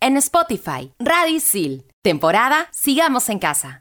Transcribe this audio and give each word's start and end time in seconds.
en 0.00 0.16
Spotify, 0.16 0.92
Radio 0.98 1.36
Isil. 1.36 1.84
Temporada 2.02 2.68
Sigamos 2.72 3.28
en 3.28 3.38
Casa. 3.38 3.80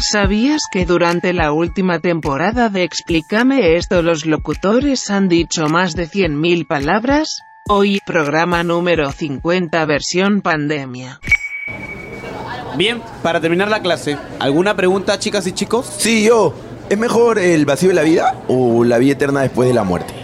¿Sabías 0.00 0.62
que 0.70 0.84
durante 0.84 1.32
la 1.32 1.52
última 1.52 2.00
temporada 2.00 2.68
de 2.68 2.82
Explícame 2.82 3.76
esto 3.76 4.02
los 4.02 4.26
locutores 4.26 5.08
han 5.10 5.28
dicho 5.28 5.68
más 5.68 5.94
de 5.94 6.08
100.000 6.08 6.66
palabras? 6.66 7.38
Hoy, 7.68 8.00
programa 8.04 8.64
número 8.64 9.12
50 9.12 9.84
versión 9.86 10.42
pandemia. 10.42 11.20
Bien, 12.76 13.00
para 13.22 13.40
terminar 13.40 13.68
la 13.68 13.80
clase, 13.80 14.18
¿alguna 14.40 14.74
pregunta 14.74 15.18
chicas 15.18 15.46
y 15.46 15.52
chicos? 15.52 15.86
Sí, 15.98 16.24
yo. 16.24 16.52
¿Es 16.90 16.98
mejor 16.98 17.38
el 17.38 17.64
vacío 17.64 17.90
de 17.90 17.94
la 17.94 18.02
vida 18.02 18.42
o 18.48 18.84
la 18.84 18.98
vida 18.98 19.12
eterna 19.12 19.40
después 19.40 19.68
de 19.68 19.74
la 19.74 19.84
muerte? 19.84 20.23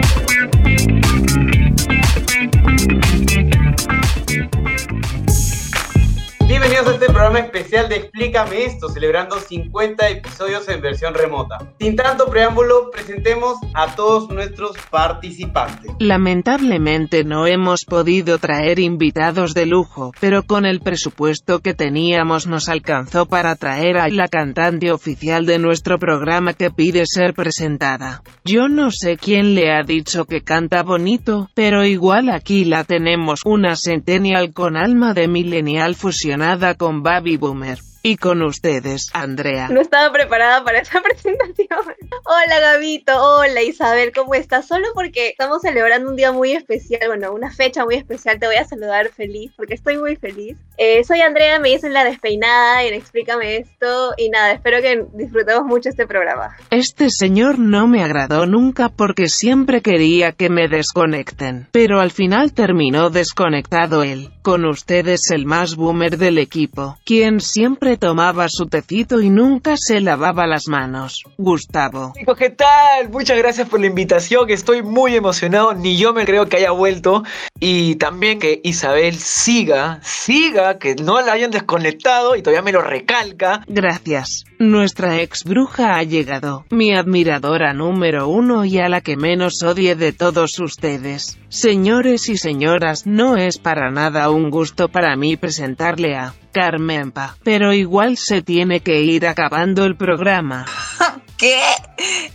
Bienvenidos 6.61 6.91
a 6.91 6.93
este 6.93 7.11
programa 7.11 7.39
especial 7.39 7.89
de 7.89 7.95
Explícame 7.95 8.65
esto, 8.65 8.87
celebrando 8.87 9.39
50 9.39 10.09
episodios 10.09 10.69
en 10.69 10.79
versión 10.79 11.15
remota. 11.15 11.57
Sin 11.79 11.95
tanto 11.95 12.27
preámbulo, 12.27 12.91
presentemos 12.91 13.57
a 13.73 13.95
todos 13.95 14.29
nuestros 14.29 14.77
participantes. 14.91 15.91
Lamentablemente 15.97 17.23
no 17.23 17.47
hemos 17.47 17.83
podido 17.83 18.37
traer 18.37 18.77
invitados 18.77 19.55
de 19.55 19.65
lujo, 19.65 20.11
pero 20.19 20.43
con 20.43 20.67
el 20.67 20.81
presupuesto 20.81 21.61
que 21.61 21.73
teníamos 21.73 22.45
nos 22.45 22.69
alcanzó 22.69 23.25
para 23.25 23.55
traer 23.55 23.97
a 23.97 24.07
la 24.09 24.27
cantante 24.27 24.91
oficial 24.91 25.47
de 25.47 25.57
nuestro 25.57 25.97
programa 25.97 26.53
que 26.53 26.69
pide 26.69 27.05
ser 27.07 27.33
presentada. 27.33 28.21
Yo 28.45 28.67
no 28.69 28.91
sé 28.91 29.17
quién 29.17 29.55
le 29.55 29.71
ha 29.71 29.81
dicho 29.81 30.25
que 30.25 30.41
canta 30.41 30.83
bonito, 30.83 31.49
pero 31.55 31.85
igual 31.85 32.29
aquí 32.29 32.65
la 32.65 32.83
tenemos, 32.83 33.39
una 33.45 33.75
centennial 33.75 34.53
con 34.53 34.77
alma 34.77 35.15
de 35.15 35.27
millennial 35.27 35.95
fusionada 35.95 36.50
con 36.77 37.01
Baby 37.01 37.37
Boomer. 37.37 37.90
Y 38.03 38.17
con 38.17 38.41
ustedes, 38.41 39.09
Andrea. 39.13 39.67
No 39.69 39.81
estaba 39.81 40.11
preparada 40.11 40.63
para 40.63 40.79
esa 40.79 41.01
presentación. 41.03 41.79
Hola 42.25 42.59
Gabito, 42.59 43.13
hola 43.21 43.61
Isabel, 43.61 44.11
¿cómo 44.13 44.35
estás? 44.35 44.67
Solo 44.67 44.87
porque 44.93 45.29
estamos 45.29 45.61
celebrando 45.61 46.09
un 46.09 46.15
día 46.15 46.31
muy 46.31 46.53
especial, 46.53 47.01
bueno, 47.07 47.33
una 47.33 47.51
fecha 47.51 47.85
muy 47.85 47.95
especial, 47.95 48.39
te 48.39 48.47
voy 48.47 48.55
a 48.55 48.65
saludar 48.65 49.09
feliz, 49.09 49.51
porque 49.55 49.73
estoy 49.73 49.97
muy 49.97 50.15
feliz. 50.15 50.57
Eh, 50.77 51.03
soy 51.03 51.21
Andrea, 51.21 51.59
me 51.59 51.69
dicen 51.69 51.93
la 51.93 52.03
despeinada 52.03 52.83
y 52.83 52.87
Explícame 53.01 53.57
esto. 53.57 54.13
Y 54.17 54.29
nada, 54.29 54.53
espero 54.53 54.81
que 54.81 55.05
disfrutemos 55.13 55.63
mucho 55.65 55.89
este 55.89 56.07
programa. 56.07 56.55
Este 56.69 57.09
señor 57.09 57.59
no 57.59 57.87
me 57.87 58.03
agradó 58.03 58.45
nunca 58.45 58.89
porque 58.89 59.27
siempre 59.27 59.81
quería 59.81 60.31
que 60.31 60.49
me 60.49 60.67
desconecten. 60.67 61.67
Pero 61.71 61.99
al 61.99 62.11
final 62.11 62.53
terminó 62.53 63.09
desconectado 63.09 64.03
él. 64.03 64.29
Con 64.41 64.65
ustedes 64.65 65.29
el 65.31 65.45
más 65.45 65.75
boomer 65.75 66.17
del 66.17 66.37
equipo, 66.37 66.97
quien 67.05 67.41
siempre 67.41 67.90
tomaba 67.97 68.47
su 68.49 68.67
tecito 68.67 69.21
y 69.21 69.29
nunca 69.29 69.75
se 69.77 70.01
lavaba 70.01 70.47
las 70.47 70.67
manos. 70.67 71.23
Gustavo. 71.37 72.13
Chicos, 72.17 72.37
¿qué 72.37 72.49
tal? 72.49 73.09
Muchas 73.09 73.37
gracias 73.37 73.67
por 73.69 73.79
la 73.79 73.87
invitación, 73.87 74.49
estoy 74.49 74.83
muy 74.83 75.15
emocionado, 75.15 75.73
ni 75.73 75.97
yo 75.97 76.13
me 76.13 76.25
creo 76.25 76.47
que 76.47 76.57
haya 76.57 76.71
vuelto. 76.71 77.23
Y 77.59 77.95
también 77.95 78.39
que 78.39 78.59
Isabel 78.63 79.15
siga, 79.15 79.99
siga, 80.01 80.77
que 80.77 80.95
no 80.95 81.21
la 81.21 81.33
hayan 81.33 81.51
desconectado 81.51 82.35
y 82.35 82.41
todavía 82.41 82.61
me 82.61 82.71
lo 82.71 82.81
recalca. 82.81 83.63
Gracias. 83.67 84.45
Nuestra 84.59 85.21
ex 85.21 85.43
bruja 85.43 85.95
ha 85.95 86.03
llegado, 86.03 86.65
mi 86.69 86.93
admiradora 86.93 87.73
número 87.73 88.27
uno 88.27 88.65
y 88.65 88.79
a 88.79 88.89
la 88.89 89.01
que 89.01 89.17
menos 89.17 89.63
odie 89.63 89.95
de 89.95 90.13
todos 90.13 90.59
ustedes. 90.59 91.39
Señores 91.49 92.29
y 92.29 92.37
señoras, 92.37 93.05
no 93.05 93.37
es 93.37 93.57
para 93.57 93.91
nada 93.91 94.29
un 94.29 94.49
gusto 94.49 94.89
para 94.89 95.15
mí 95.15 95.35
presentarle 95.35 96.15
a 96.15 96.33
Carmenpa, 96.51 97.37
pero 97.43 97.73
igual 97.73 98.17
se 98.17 98.41
tiene 98.41 98.81
que 98.81 99.01
ir 99.01 99.27
acabando 99.27 99.85
el 99.85 99.95
programa. 99.95 100.65
¿Qué? 101.41 101.59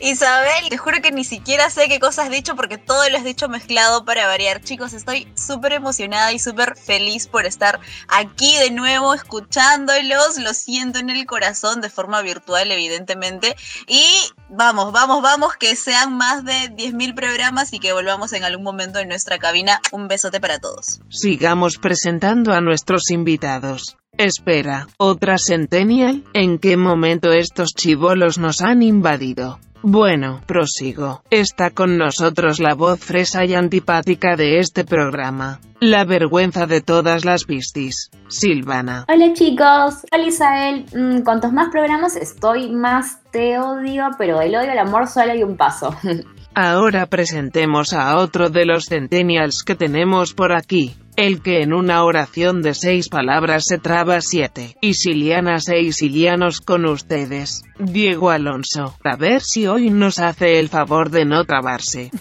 Isabel, 0.00 0.68
te 0.68 0.78
juro 0.78 1.00
que 1.00 1.12
ni 1.12 1.22
siquiera 1.22 1.70
sé 1.70 1.88
qué 1.88 2.00
cosas 2.00 2.24
has 2.24 2.30
dicho 2.32 2.56
porque 2.56 2.76
todo 2.76 3.08
lo 3.08 3.16
has 3.16 3.22
dicho 3.22 3.48
mezclado 3.48 4.04
para 4.04 4.26
variar. 4.26 4.60
Chicos, 4.62 4.94
estoy 4.94 5.28
súper 5.36 5.74
emocionada 5.74 6.32
y 6.32 6.40
súper 6.40 6.76
feliz 6.76 7.28
por 7.28 7.46
estar 7.46 7.78
aquí 8.08 8.56
de 8.58 8.72
nuevo 8.72 9.14
escuchándolos. 9.14 10.38
Lo 10.38 10.52
siento 10.54 10.98
en 10.98 11.10
el 11.10 11.24
corazón 11.24 11.80
de 11.80 11.88
forma 11.88 12.20
virtual, 12.22 12.72
evidentemente. 12.72 13.54
Y 13.86 14.04
vamos, 14.48 14.90
vamos, 14.90 15.22
vamos, 15.22 15.56
que 15.56 15.76
sean 15.76 16.16
más 16.16 16.44
de 16.44 16.74
10.000 16.74 17.14
programas 17.14 17.72
y 17.72 17.78
que 17.78 17.92
volvamos 17.92 18.32
en 18.32 18.42
algún 18.42 18.64
momento 18.64 18.98
en 18.98 19.06
nuestra 19.06 19.38
cabina. 19.38 19.80
Un 19.92 20.08
besote 20.08 20.40
para 20.40 20.58
todos. 20.58 21.00
Sigamos 21.10 21.78
presentando 21.78 22.52
a 22.52 22.60
nuestros 22.60 23.10
invitados. 23.12 23.96
Espera, 24.18 24.86
¿otra 24.96 25.36
Centennial? 25.36 26.24
¿En 26.32 26.58
qué 26.58 26.78
momento 26.78 27.32
estos 27.32 27.74
chivolos 27.74 28.38
nos 28.38 28.62
han 28.62 28.82
invadido? 28.82 29.58
Bueno, 29.82 30.40
prosigo. 30.46 31.22
Está 31.30 31.70
con 31.70 31.98
nosotros 31.98 32.58
la 32.58 32.74
voz 32.74 32.98
fresa 32.98 33.44
y 33.44 33.54
antipática 33.54 34.34
de 34.34 34.58
este 34.58 34.84
programa. 34.84 35.60
La 35.80 36.04
vergüenza 36.04 36.66
de 36.66 36.80
todas 36.80 37.26
las 37.26 37.44
pistis. 37.44 38.10
Silvana. 38.28 39.04
Hola 39.06 39.34
chicos. 39.34 40.06
Hola 40.10 40.26
Isabel. 40.26 40.86
Mm, 40.94 41.22
cuantos 41.22 41.52
más 41.52 41.68
programas 41.70 42.16
estoy, 42.16 42.70
más 42.70 43.22
te 43.30 43.58
odio, 43.58 44.08
pero 44.16 44.40
el 44.40 44.56
odio 44.56 44.72
al 44.72 44.78
amor 44.78 45.08
solo 45.08 45.32
hay 45.32 45.42
un 45.42 45.58
paso. 45.58 45.94
Ahora 46.54 47.04
presentemos 47.04 47.92
a 47.92 48.16
otro 48.16 48.48
de 48.48 48.64
los 48.64 48.86
centennials 48.86 49.62
que 49.62 49.74
tenemos 49.74 50.32
por 50.32 50.52
aquí. 50.52 50.96
El 51.16 51.40
que 51.40 51.62
en 51.62 51.72
una 51.72 52.04
oración 52.04 52.60
de 52.60 52.74
seis 52.74 53.08
palabras 53.08 53.64
se 53.66 53.78
traba 53.78 54.20
siete. 54.20 54.76
Y 54.82 54.94
Silianas 54.94 55.66
e 55.68 55.80
Isilianos 55.80 56.60
con 56.60 56.84
ustedes. 56.84 57.62
Diego 57.78 58.30
Alonso. 58.30 58.94
A 59.02 59.16
ver 59.16 59.40
si 59.40 59.66
hoy 59.66 59.88
nos 59.88 60.18
hace 60.18 60.58
el 60.58 60.68
favor 60.68 61.08
de 61.08 61.24
no 61.24 61.44
trabarse. 61.44 62.10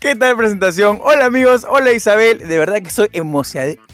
¿Qué 0.00 0.14
tal 0.16 0.36
presentación? 0.36 0.98
Hola 1.02 1.26
amigos, 1.26 1.66
hola 1.68 1.92
Isabel. 1.92 2.38
De 2.38 2.58
verdad 2.58 2.82
que 2.82 2.88
estoy 2.88 3.08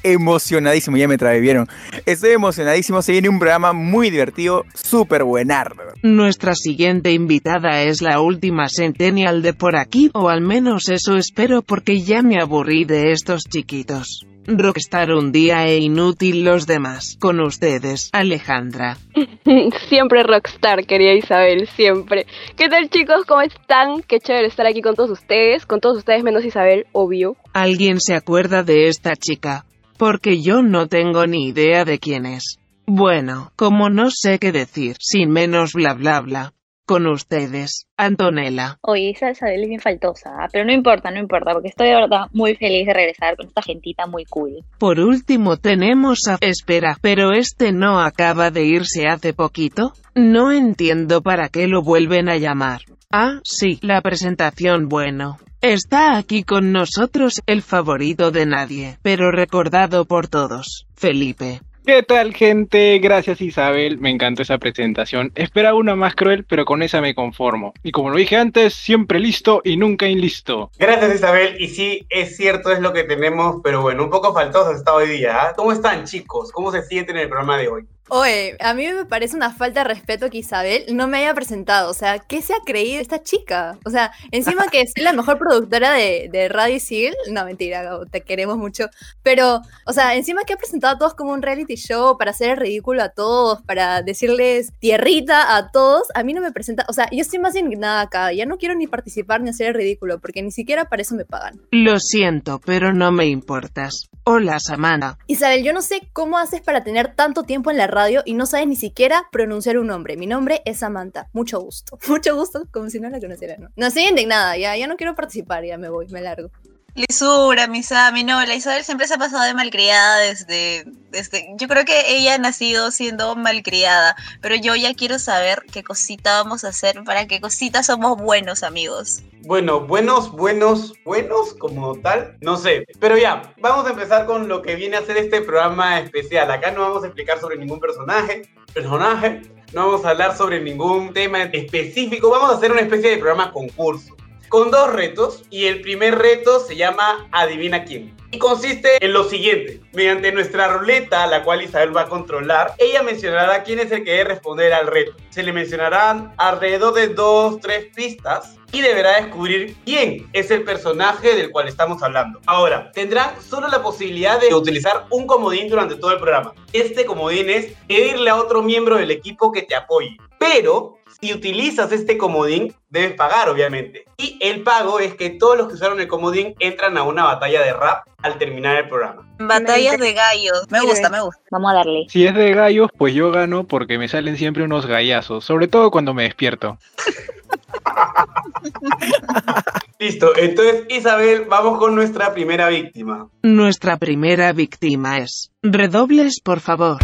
emocionadísimo, 0.02 0.96
ya 0.96 1.08
me 1.08 1.18
trabé, 1.18 1.40
¿vieron? 1.40 1.68
Estoy 2.04 2.30
emocionadísimo, 2.30 3.00
se 3.00 3.12
viene 3.12 3.28
un 3.28 3.38
programa 3.38 3.72
muy 3.72 4.10
divertido, 4.10 4.64
súper 4.74 5.24
buenardo. 5.24 5.82
Nuestra 6.02 6.54
siguiente 6.54 7.12
invitada 7.12 7.82
es 7.82 8.02
la 8.02 8.20
última 8.20 8.68
centennial 8.68 9.42
de 9.42 9.54
por 9.54 9.76
aquí, 9.76 10.10
o 10.14 10.28
al 10.28 10.40
menos 10.40 10.88
eso 10.88 11.16
espero 11.16 11.62
porque 11.62 12.02
ya 12.02 12.22
me 12.22 12.40
aburrí 12.40 12.84
de 12.84 13.12
estos 13.14 13.42
chiquitos. 13.48 14.26
Rockstar 14.46 15.12
un 15.12 15.32
día 15.32 15.66
e 15.66 15.78
inútil 15.78 16.44
los 16.44 16.66
demás. 16.66 17.16
Con 17.18 17.40
ustedes, 17.40 18.10
Alejandra. 18.12 18.98
siempre 19.88 20.22
Rockstar, 20.22 20.84
querida 20.84 21.14
Isabel, 21.14 21.66
siempre. 21.68 22.26
¿Qué 22.56 22.68
tal 22.68 22.90
chicos? 22.90 23.24
¿Cómo 23.26 23.40
están? 23.40 24.02
Qué 24.06 24.18
chévere 24.18 24.48
estar 24.48 24.66
aquí 24.66 24.82
con 24.82 24.96
todos 24.96 25.10
ustedes, 25.10 25.64
con 25.64 25.80
todos 25.80 25.98
ustedes 25.98 26.22
menos 26.22 26.44
Isabel, 26.44 26.86
obvio. 26.92 27.36
¿Alguien 27.54 28.00
se 28.00 28.14
acuerda 28.14 28.62
de 28.64 28.88
esta 28.88 29.16
chica? 29.16 29.64
Porque 29.96 30.42
yo 30.42 30.62
no 30.62 30.88
tengo 30.88 31.26
ni 31.26 31.48
idea 31.48 31.84
de 31.84 31.98
quién 31.98 32.26
es. 32.26 32.58
Bueno, 32.86 33.52
como 33.56 33.88
no 33.88 34.10
sé 34.10 34.38
qué 34.38 34.52
decir, 34.52 34.96
sin 34.98 35.30
menos 35.30 35.72
bla 35.72 35.94
bla 35.94 36.20
bla. 36.20 36.52
Con 36.86 37.06
ustedes, 37.06 37.86
Antonella. 37.96 38.78
Oye, 38.82 39.10
esa 39.10 39.30
Isabel 39.30 39.62
es 39.62 39.68
bien 39.68 39.80
faltosa, 39.80 40.30
¿ah? 40.38 40.48
pero 40.52 40.66
no 40.66 40.72
importa, 40.72 41.10
no 41.10 41.18
importa, 41.18 41.54
porque 41.54 41.68
estoy 41.68 41.88
de 41.88 41.94
verdad 41.94 42.26
muy 42.32 42.56
feliz 42.56 42.86
de 42.86 42.92
regresar 42.92 43.36
con 43.36 43.46
esta 43.46 43.62
gentita 43.62 44.06
muy 44.06 44.26
cool. 44.26 44.62
Por 44.78 45.00
último 45.00 45.56
tenemos 45.56 46.28
a... 46.28 46.36
Espera, 46.42 46.98
pero 47.00 47.32
este 47.32 47.72
no 47.72 48.00
acaba 48.00 48.50
de 48.50 48.64
irse 48.64 49.06
hace 49.08 49.32
poquito. 49.32 49.94
No 50.14 50.52
entiendo 50.52 51.22
para 51.22 51.48
qué 51.48 51.68
lo 51.68 51.82
vuelven 51.82 52.28
a 52.28 52.36
llamar. 52.36 52.82
Ah, 53.10 53.40
sí, 53.44 53.78
la 53.80 54.02
presentación 54.02 54.88
bueno. 54.90 55.38
Está 55.62 56.18
aquí 56.18 56.42
con 56.42 56.72
nosotros 56.72 57.40
el 57.46 57.62
favorito 57.62 58.30
de 58.30 58.44
nadie, 58.44 58.98
pero 59.00 59.30
recordado 59.30 60.04
por 60.04 60.28
todos, 60.28 60.86
Felipe. 60.94 61.62
¿Qué 61.86 62.02
tal, 62.02 62.32
gente? 62.32 62.98
Gracias, 62.98 63.42
Isabel. 63.42 63.98
Me 63.98 64.08
encantó 64.08 64.40
esa 64.40 64.56
presentación. 64.56 65.32
Esperaba 65.34 65.76
una 65.76 65.94
más 65.94 66.14
cruel, 66.14 66.46
pero 66.48 66.64
con 66.64 66.82
esa 66.82 67.02
me 67.02 67.14
conformo. 67.14 67.74
Y 67.82 67.92
como 67.92 68.08
lo 68.08 68.16
dije 68.16 68.38
antes, 68.38 68.72
siempre 68.72 69.20
listo 69.20 69.60
y 69.64 69.76
nunca 69.76 70.06
inlisto. 70.06 70.70
Gracias, 70.78 71.16
Isabel. 71.16 71.56
Y 71.60 71.68
sí, 71.68 72.06
es 72.08 72.38
cierto, 72.38 72.72
es 72.72 72.80
lo 72.80 72.94
que 72.94 73.04
tenemos, 73.04 73.60
pero 73.62 73.82
bueno, 73.82 74.04
un 74.04 74.08
poco 74.08 74.32
faltoso 74.32 74.72
está 74.72 74.94
hoy 74.94 75.08
día. 75.08 75.36
¿ah? 75.38 75.52
¿Cómo 75.54 75.72
están, 75.72 76.04
chicos? 76.04 76.52
¿Cómo 76.52 76.72
se 76.72 76.82
sienten 76.84 77.16
en 77.16 77.24
el 77.24 77.28
programa 77.28 77.58
de 77.58 77.68
hoy? 77.68 77.86
Oye, 78.10 78.56
a 78.60 78.74
mí 78.74 78.86
me 78.86 79.06
parece 79.06 79.34
una 79.34 79.50
falta 79.50 79.80
de 79.80 79.88
respeto 79.88 80.28
que 80.28 80.38
Isabel 80.38 80.84
no 80.92 81.08
me 81.08 81.18
haya 81.18 81.34
presentado. 81.34 81.90
O 81.90 81.94
sea, 81.94 82.18
¿qué 82.18 82.42
se 82.42 82.52
ha 82.52 82.60
creído 82.64 83.00
esta 83.00 83.22
chica? 83.22 83.78
O 83.84 83.90
sea, 83.90 84.12
encima 84.30 84.66
que 84.70 84.82
es 84.82 84.92
la 84.96 85.12
mejor 85.12 85.38
productora 85.38 85.92
de, 85.92 86.28
de 86.30 86.48
Radio 86.48 86.76
Isil. 86.76 87.14
No, 87.30 87.44
mentira, 87.44 87.98
te 88.10 88.20
queremos 88.20 88.58
mucho. 88.58 88.88
Pero, 89.22 89.62
o 89.86 89.92
sea, 89.92 90.14
encima 90.16 90.42
que 90.44 90.52
ha 90.52 90.56
presentado 90.56 90.94
a 90.94 90.98
todos 90.98 91.14
como 91.14 91.32
un 91.32 91.42
reality 91.42 91.76
show 91.76 92.18
para 92.18 92.32
hacer 92.32 92.50
el 92.50 92.56
ridículo 92.58 93.02
a 93.02 93.08
todos, 93.08 93.62
para 93.62 94.02
decirles 94.02 94.72
tierrita 94.78 95.56
a 95.56 95.70
todos, 95.70 96.08
a 96.14 96.22
mí 96.22 96.34
no 96.34 96.42
me 96.42 96.52
presenta. 96.52 96.84
O 96.88 96.92
sea, 96.92 97.08
yo 97.10 97.20
estoy 97.20 97.38
más 97.38 97.56
indignada 97.56 98.02
acá. 98.02 98.32
Ya 98.32 98.44
no 98.44 98.58
quiero 98.58 98.74
ni 98.74 98.86
participar 98.86 99.40
ni 99.40 99.50
hacer 99.50 99.68
el 99.68 99.74
ridículo, 99.74 100.20
porque 100.20 100.42
ni 100.42 100.50
siquiera 100.50 100.84
para 100.86 101.02
eso 101.02 101.14
me 101.14 101.24
pagan. 101.24 101.60
Lo 101.70 101.98
siento, 101.98 102.60
pero 102.64 102.92
no 102.92 103.12
me 103.12 103.26
importas. 103.26 104.08
Hola, 104.26 104.58
Samana. 104.58 105.18
Isabel, 105.26 105.62
yo 105.64 105.74
no 105.74 105.82
sé 105.82 106.08
cómo 106.14 106.38
haces 106.38 106.62
para 106.62 106.82
tener 106.82 107.14
tanto 107.14 107.42
tiempo 107.42 107.70
en 107.70 107.76
la 107.76 107.86
radio 107.86 108.22
y 108.24 108.32
no 108.32 108.46
sabes 108.46 108.66
ni 108.66 108.74
siquiera 108.74 109.28
pronunciar 109.30 109.76
un 109.76 109.88
nombre. 109.88 110.16
Mi 110.16 110.26
nombre 110.26 110.62
es 110.64 110.78
Samantha. 110.78 111.28
Mucho 111.34 111.60
gusto. 111.60 111.98
Mucho 112.08 112.34
gusto, 112.34 112.66
como 112.70 112.88
si 112.88 113.00
no 113.00 113.10
la 113.10 113.20
conociera, 113.20 113.56
¿no? 113.58 113.68
No 113.76 113.86
estoy 113.86 114.04
indignada, 114.04 114.56
ya, 114.56 114.74
ya 114.78 114.86
no 114.86 114.96
quiero 114.96 115.14
participar, 115.14 115.66
ya 115.66 115.76
me 115.76 115.90
voy, 115.90 116.08
me 116.08 116.22
largo. 116.22 116.50
Lisura, 116.96 117.66
mi 117.66 117.82
Sami, 117.82 118.22
no, 118.22 118.40
la 118.46 118.54
Isabel 118.54 118.84
siempre 118.84 119.08
se 119.08 119.14
ha 119.14 119.18
pasado 119.18 119.42
de 119.42 119.52
malcriada 119.52 120.18
desde, 120.18 120.84
desde, 121.10 121.48
yo 121.56 121.66
creo 121.66 121.84
que 121.84 122.16
ella 122.16 122.34
ha 122.34 122.38
nacido 122.38 122.92
siendo 122.92 123.34
malcriada, 123.34 124.14
pero 124.40 124.54
yo 124.54 124.76
ya 124.76 124.94
quiero 124.94 125.18
saber 125.18 125.64
qué 125.72 125.82
cosita 125.82 126.40
vamos 126.40 126.62
a 126.62 126.68
hacer, 126.68 127.02
para 127.02 127.26
qué 127.26 127.40
cosita 127.40 127.82
somos 127.82 128.16
buenos 128.18 128.62
amigos. 128.62 129.24
Bueno, 129.42 129.80
buenos, 129.80 130.30
buenos, 130.30 130.94
buenos 131.04 131.54
como 131.54 131.98
tal, 131.98 132.36
no 132.40 132.56
sé. 132.56 132.86
Pero 133.00 133.18
ya, 133.18 133.52
vamos 133.60 133.86
a 133.86 133.90
empezar 133.90 134.24
con 134.24 134.46
lo 134.46 134.62
que 134.62 134.76
viene 134.76 134.96
a 134.96 135.04
ser 135.04 135.16
este 135.16 135.42
programa 135.42 135.98
especial. 135.98 136.48
Acá 136.48 136.70
no 136.70 136.82
vamos 136.82 137.02
a 137.02 137.06
explicar 137.06 137.40
sobre 137.40 137.56
ningún 137.56 137.80
personaje, 137.80 138.48
personaje, 138.72 139.42
no 139.72 139.88
vamos 139.88 140.04
a 140.04 140.10
hablar 140.10 140.36
sobre 140.36 140.60
ningún 140.60 141.12
tema 141.12 141.42
específico, 141.42 142.30
vamos 142.30 142.50
a 142.50 142.56
hacer 142.56 142.70
una 142.70 142.82
especie 142.82 143.10
de 143.10 143.16
programa 143.16 143.52
concurso 143.52 144.14
con 144.48 144.70
dos 144.70 144.92
retos 144.92 145.42
y 145.50 145.66
el 145.66 145.80
primer 145.80 146.18
reto 146.18 146.60
se 146.60 146.76
llama 146.76 147.28
Adivina 147.32 147.84
quién. 147.84 148.14
Y 148.30 148.38
consiste 148.38 149.04
en 149.04 149.12
lo 149.12 149.24
siguiente, 149.24 149.80
mediante 149.92 150.32
nuestra 150.32 150.66
ruleta, 150.66 151.26
la 151.28 151.44
cual 151.44 151.62
Isabel 151.62 151.96
va 151.96 152.02
a 152.02 152.08
controlar, 152.08 152.74
ella 152.78 153.02
mencionará 153.02 153.62
quién 153.62 153.78
es 153.78 153.92
el 153.92 154.02
que 154.02 154.10
debe 154.10 154.24
responder 154.24 154.72
al 154.72 154.88
reto. 154.88 155.14
Se 155.30 155.44
le 155.44 155.52
mencionarán 155.52 156.34
alrededor 156.36 156.94
de 156.94 157.08
dos, 157.08 157.60
tres 157.60 157.86
pistas 157.94 158.56
y 158.72 158.80
deberá 158.80 159.20
descubrir 159.20 159.76
quién 159.84 160.28
es 160.32 160.50
el 160.50 160.64
personaje 160.64 161.36
del 161.36 161.50
cual 161.52 161.68
estamos 161.68 162.02
hablando. 162.02 162.40
Ahora, 162.46 162.90
tendrán 162.90 163.40
solo 163.40 163.68
la 163.68 163.80
posibilidad 163.80 164.40
de 164.40 164.52
utilizar 164.52 165.06
un 165.10 165.28
comodín 165.28 165.68
durante 165.68 165.94
todo 165.94 166.10
el 166.10 166.18
programa. 166.18 166.54
Este 166.72 167.04
comodín 167.04 167.48
es 167.50 167.72
pedirle 167.86 168.30
a 168.30 168.36
otro 168.36 168.62
miembro 168.62 168.96
del 168.96 169.12
equipo 169.12 169.52
que 169.52 169.62
te 169.62 169.76
apoye. 169.76 170.16
Pero 170.40 170.98
si 171.24 171.32
utilizas 171.32 171.90
este 171.90 172.18
comodín, 172.18 172.74
debes 172.90 173.14
pagar, 173.14 173.48
obviamente. 173.48 174.04
Y 174.18 174.38
el 174.42 174.62
pago 174.62 175.00
es 175.00 175.14
que 175.14 175.30
todos 175.30 175.56
los 175.56 175.68
que 175.68 175.74
usaron 175.74 175.98
el 175.98 176.06
comodín 176.06 176.54
entran 176.58 176.98
a 176.98 177.02
una 177.02 177.24
batalla 177.24 177.62
de 177.62 177.72
rap 177.72 178.06
al 178.20 178.36
terminar 178.36 178.76
el 178.76 178.90
programa. 178.90 179.26
Batallas 179.38 179.98
de 179.98 180.12
gallos. 180.12 180.66
Me 180.68 180.82
gusta, 180.82 181.08
me 181.08 181.22
gusta. 181.22 181.40
Vamos 181.50 181.70
a 181.70 181.74
darle. 181.76 182.04
Si 182.10 182.26
es 182.26 182.34
de 182.34 182.52
gallos, 182.52 182.90
pues 182.98 183.14
yo 183.14 183.30
gano 183.30 183.64
porque 183.64 183.96
me 183.96 184.06
salen 184.06 184.36
siempre 184.36 184.64
unos 184.64 184.84
gallazos, 184.84 185.46
sobre 185.46 185.66
todo 185.66 185.90
cuando 185.90 186.12
me 186.12 186.24
despierto. 186.24 186.76
Listo, 189.98 190.36
entonces 190.36 190.84
Isabel, 190.90 191.46
vamos 191.48 191.78
con 191.78 191.94
nuestra 191.94 192.34
primera 192.34 192.68
víctima. 192.68 193.28
Nuestra 193.42 193.96
primera 193.96 194.52
víctima 194.52 195.18
es... 195.18 195.52
Redobles, 195.62 196.40
por 196.42 196.60
favor. 196.60 196.98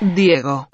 Diego. 0.00 0.68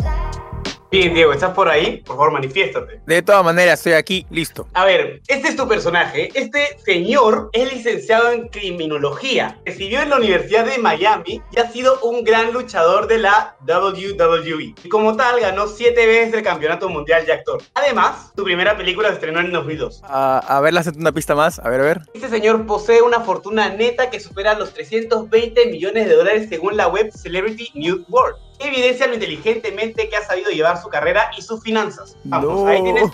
Bien, 0.94 1.12
Diego, 1.12 1.32
¿estás 1.32 1.50
por 1.54 1.68
ahí? 1.68 1.96
Por 2.06 2.14
favor, 2.14 2.30
manifiéstate. 2.30 3.00
De 3.04 3.20
todas 3.20 3.44
maneras, 3.44 3.80
estoy 3.80 3.94
aquí, 3.94 4.28
listo. 4.30 4.68
A 4.74 4.84
ver, 4.84 5.22
este 5.26 5.48
es 5.48 5.56
tu 5.56 5.66
personaje. 5.66 6.30
Este 6.34 6.78
señor 6.84 7.50
es 7.52 7.72
licenciado 7.72 8.30
en 8.30 8.46
criminología. 8.46 9.60
Recibió 9.66 10.02
en 10.02 10.10
la 10.10 10.18
Universidad 10.18 10.64
de 10.64 10.78
Miami 10.78 11.42
y 11.50 11.58
ha 11.58 11.68
sido 11.68 11.98
un 12.02 12.22
gran 12.22 12.52
luchador 12.52 13.08
de 13.08 13.18
la 13.18 13.56
WWE. 13.66 14.76
Y 14.84 14.88
como 14.88 15.16
tal, 15.16 15.40
ganó 15.40 15.66
siete 15.66 16.06
veces 16.06 16.32
el 16.32 16.44
Campeonato 16.44 16.88
Mundial 16.88 17.26
de 17.26 17.32
Actor. 17.32 17.60
Además, 17.74 18.30
su 18.36 18.44
primera 18.44 18.76
película 18.76 19.08
se 19.08 19.14
estrenó 19.14 19.40
en 19.40 19.50
2002. 19.50 20.00
A, 20.04 20.38
a 20.38 20.60
ver, 20.60 20.74
la 20.74 20.84
una 20.96 21.10
pista 21.10 21.34
más. 21.34 21.58
A 21.58 21.68
ver, 21.70 21.80
a 21.80 21.84
ver. 21.84 22.02
Este 22.14 22.28
señor 22.28 22.66
posee 22.66 23.02
una 23.02 23.18
fortuna 23.18 23.68
neta 23.68 24.10
que 24.10 24.20
supera 24.20 24.54
los 24.54 24.72
320 24.72 25.66
millones 25.72 26.08
de 26.08 26.14
dólares 26.14 26.46
según 26.48 26.76
la 26.76 26.86
web 26.86 27.10
Celebrity 27.10 27.72
News 27.74 28.02
World 28.08 28.36
evidencia 28.58 29.06
lo 29.06 29.14
inteligentemente 29.14 30.08
que 30.08 30.16
ha 30.16 30.24
sabido 30.24 30.50
llevar 30.50 30.80
su 30.80 30.88
carrera 30.88 31.30
y 31.36 31.42
sus 31.42 31.62
finanzas. 31.62 32.16
Vamos, 32.24 32.68
ahí, 32.68 32.82
tienes, 32.82 33.04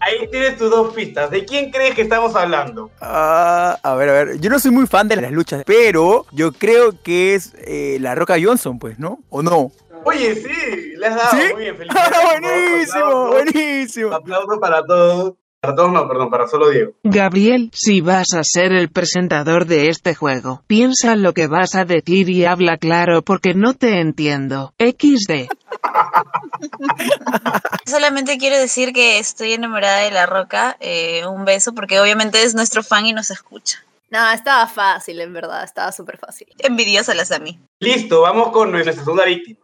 ahí 0.00 0.28
tienes 0.30 0.56
tus 0.56 0.70
dos 0.70 0.94
pistas. 0.94 1.30
¿De 1.30 1.44
quién 1.44 1.70
crees 1.70 1.94
que 1.94 2.02
estamos 2.02 2.34
hablando? 2.34 2.90
Ah, 3.00 3.78
a 3.82 3.94
ver, 3.94 4.08
a 4.08 4.12
ver. 4.12 4.40
Yo 4.40 4.50
no 4.50 4.58
soy 4.58 4.70
muy 4.70 4.86
fan 4.86 5.08
de 5.08 5.16
las 5.16 5.32
luchas, 5.32 5.62
pero 5.66 6.26
yo 6.32 6.52
creo 6.52 6.92
que 7.02 7.34
es 7.34 7.54
eh, 7.58 7.98
la 8.00 8.14
Roca 8.14 8.36
Johnson, 8.42 8.78
pues, 8.78 8.98
¿no? 8.98 9.18
¿O 9.28 9.42
no? 9.42 9.72
Oye, 10.04 10.34
sí, 10.34 10.94
le 10.96 11.06
has 11.06 11.16
dado 11.16 11.52
muy 11.52 11.62
bien, 11.62 11.76
felicidades. 11.76 12.18
buenísimo, 12.40 13.04
Aplausos. 13.04 13.30
buenísimo. 13.30 14.12
Aplauso 14.14 14.60
para 14.60 14.84
todos. 14.84 15.34
Para 15.60 15.74
todos 15.74 15.92
no, 15.92 16.08
perdón, 16.08 16.30
para 16.30 16.48
solo 16.48 16.70
Diego. 16.70 16.92
Gabriel, 17.02 17.70
si 17.74 18.00
vas 18.00 18.28
a 18.34 18.40
ser 18.42 18.72
el 18.72 18.90
presentador 18.90 19.66
de 19.66 19.88
este 19.88 20.14
juego, 20.14 20.62
piensa 20.66 21.16
lo 21.16 21.34
que 21.34 21.48
vas 21.48 21.74
a 21.74 21.84
decir 21.84 22.30
y 22.30 22.46
habla 22.46 22.78
claro 22.78 23.20
porque 23.20 23.52
no 23.52 23.74
te 23.74 24.00
entiendo. 24.00 24.72
XD. 24.78 25.50
Solamente 27.84 28.38
quiero 28.38 28.56
decir 28.56 28.94
que 28.94 29.18
estoy 29.18 29.52
enamorada 29.52 29.98
de 29.98 30.10
La 30.10 30.24
Roca. 30.24 30.78
eh, 30.80 31.26
un 31.26 31.44
beso, 31.44 31.74
porque 31.74 32.00
obviamente 32.00 32.42
es 32.42 32.54
nuestro 32.54 32.82
fan 32.82 33.04
y 33.04 33.12
nos 33.12 33.30
escucha. 33.30 33.84
No, 34.08 34.30
estaba 34.30 34.66
fácil, 34.66 35.20
en 35.20 35.34
verdad, 35.34 35.62
estaba 35.62 35.92
súper 35.92 36.16
fácil. 36.16 36.48
Envidiosa 36.58 37.14
la 37.14 37.26
Sami. 37.26 37.60
Listo, 37.80 38.22
vamos 38.22 38.48
con 38.48 38.70
nuestra 38.70 38.94
segunda 38.94 39.26
víctima. 39.26 39.60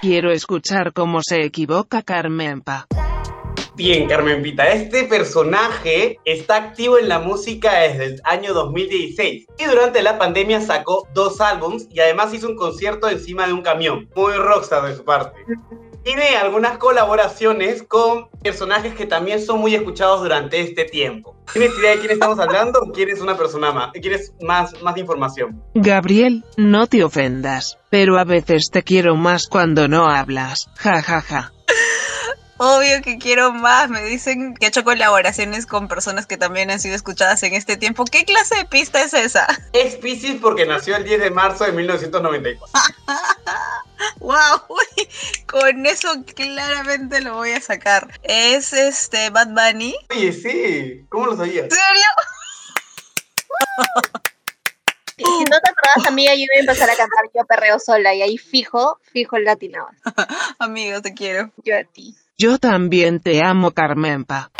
Quiero 0.00 0.32
escuchar 0.32 0.94
cómo 0.94 1.20
se 1.22 1.44
equivoca 1.44 2.02
Carmenpa. 2.02 2.86
Bien, 3.78 4.08
Carmen 4.08 4.42
Pita, 4.42 4.72
este 4.72 5.04
personaje 5.04 6.18
está 6.24 6.56
activo 6.56 6.98
en 6.98 7.08
la 7.08 7.20
música 7.20 7.78
desde 7.78 8.06
el 8.06 8.20
año 8.24 8.52
2016 8.52 9.46
y 9.56 9.64
durante 9.66 10.02
la 10.02 10.18
pandemia 10.18 10.60
sacó 10.60 11.06
dos 11.14 11.40
álbums 11.40 11.86
y 11.88 12.00
además 12.00 12.34
hizo 12.34 12.48
un 12.48 12.56
concierto 12.56 13.08
encima 13.08 13.46
de 13.46 13.52
un 13.52 13.62
camión. 13.62 14.10
Muy 14.16 14.32
rockstar 14.32 14.84
de 14.84 14.96
su 14.96 15.04
parte. 15.04 15.38
Tiene 16.02 16.36
algunas 16.36 16.78
colaboraciones 16.78 17.84
con 17.84 18.28
personajes 18.42 18.94
que 18.94 19.06
también 19.06 19.40
son 19.40 19.60
muy 19.60 19.76
escuchados 19.76 20.22
durante 20.22 20.60
este 20.60 20.84
tiempo. 20.84 21.36
¿Tienes 21.52 21.70
idea 21.78 21.92
de 21.92 21.98
quién 22.00 22.10
estamos 22.10 22.40
hablando 22.40 22.80
o 22.80 22.90
quieres 22.90 23.20
una 23.20 23.36
persona 23.36 23.70
más? 23.70 23.92
¿Quieres 23.92 24.34
más, 24.42 24.82
más 24.82 24.96
información? 24.96 25.62
Gabriel, 25.76 26.44
no 26.56 26.88
te 26.88 27.04
ofendas, 27.04 27.78
pero 27.90 28.18
a 28.18 28.24
veces 28.24 28.70
te 28.72 28.82
quiero 28.82 29.14
más 29.14 29.46
cuando 29.46 29.86
no 29.86 30.08
hablas. 30.08 30.68
Ja 30.74 31.00
ja 31.00 31.20
ja. 31.20 31.52
Obvio 32.58 33.00
que 33.02 33.18
quiero 33.18 33.52
más. 33.52 33.88
Me 33.88 34.02
dicen 34.04 34.54
que 34.54 34.66
ha 34.66 34.68
hecho 34.68 34.84
colaboraciones 34.84 35.64
con 35.64 35.88
personas 35.88 36.26
que 36.26 36.36
también 36.36 36.70
han 36.70 36.80
sido 36.80 36.96
escuchadas 36.96 37.42
en 37.44 37.54
este 37.54 37.76
tiempo. 37.76 38.04
¿Qué 38.04 38.24
clase 38.24 38.56
de 38.56 38.64
pista 38.64 39.00
es 39.02 39.14
esa? 39.14 39.46
Es 39.72 39.96
Pisces 39.96 40.40
porque 40.40 40.66
nació 40.66 40.96
el 40.96 41.04
10 41.04 41.20
de 41.20 41.30
marzo 41.30 41.64
de 41.64 41.72
1994. 41.72 42.66
wow, 44.18 44.36
con 45.46 45.86
eso 45.86 46.08
claramente 46.34 47.20
lo 47.20 47.34
voy 47.34 47.52
a 47.52 47.60
sacar. 47.60 48.08
Es 48.22 48.72
este 48.72 49.30
Bad 49.30 49.48
Bunny. 49.48 49.94
Oye, 50.10 50.32
sí. 50.32 51.06
¿Cómo 51.08 51.26
lo 51.26 51.36
sabías? 51.36 51.64
¿En 51.64 51.70
serio? 51.70 52.04
Si 55.16 55.44
no 55.44 55.58
te 55.60 55.70
acordabas, 55.70 56.06
amiga, 56.06 56.32
yo 56.34 56.42
iba 56.42 56.54
a 56.56 56.60
empezar 56.60 56.88
a 56.90 56.96
cantar 56.96 57.24
Yo 57.34 57.44
Perreo 57.44 57.78
Sola 57.80 58.14
y 58.14 58.22
ahí 58.22 58.38
fijo, 58.38 59.00
fijo 59.12 59.36
el 59.36 59.44
latinaba. 59.44 59.90
Amigo, 60.58 61.02
te 61.02 61.12
quiero. 61.12 61.50
Yo 61.64 61.76
a 61.76 61.82
ti. 61.82 62.16
Yo 62.40 62.58
también 62.58 63.18
te 63.18 63.42
amo 63.42 63.72
Carmenpa. 63.72 64.52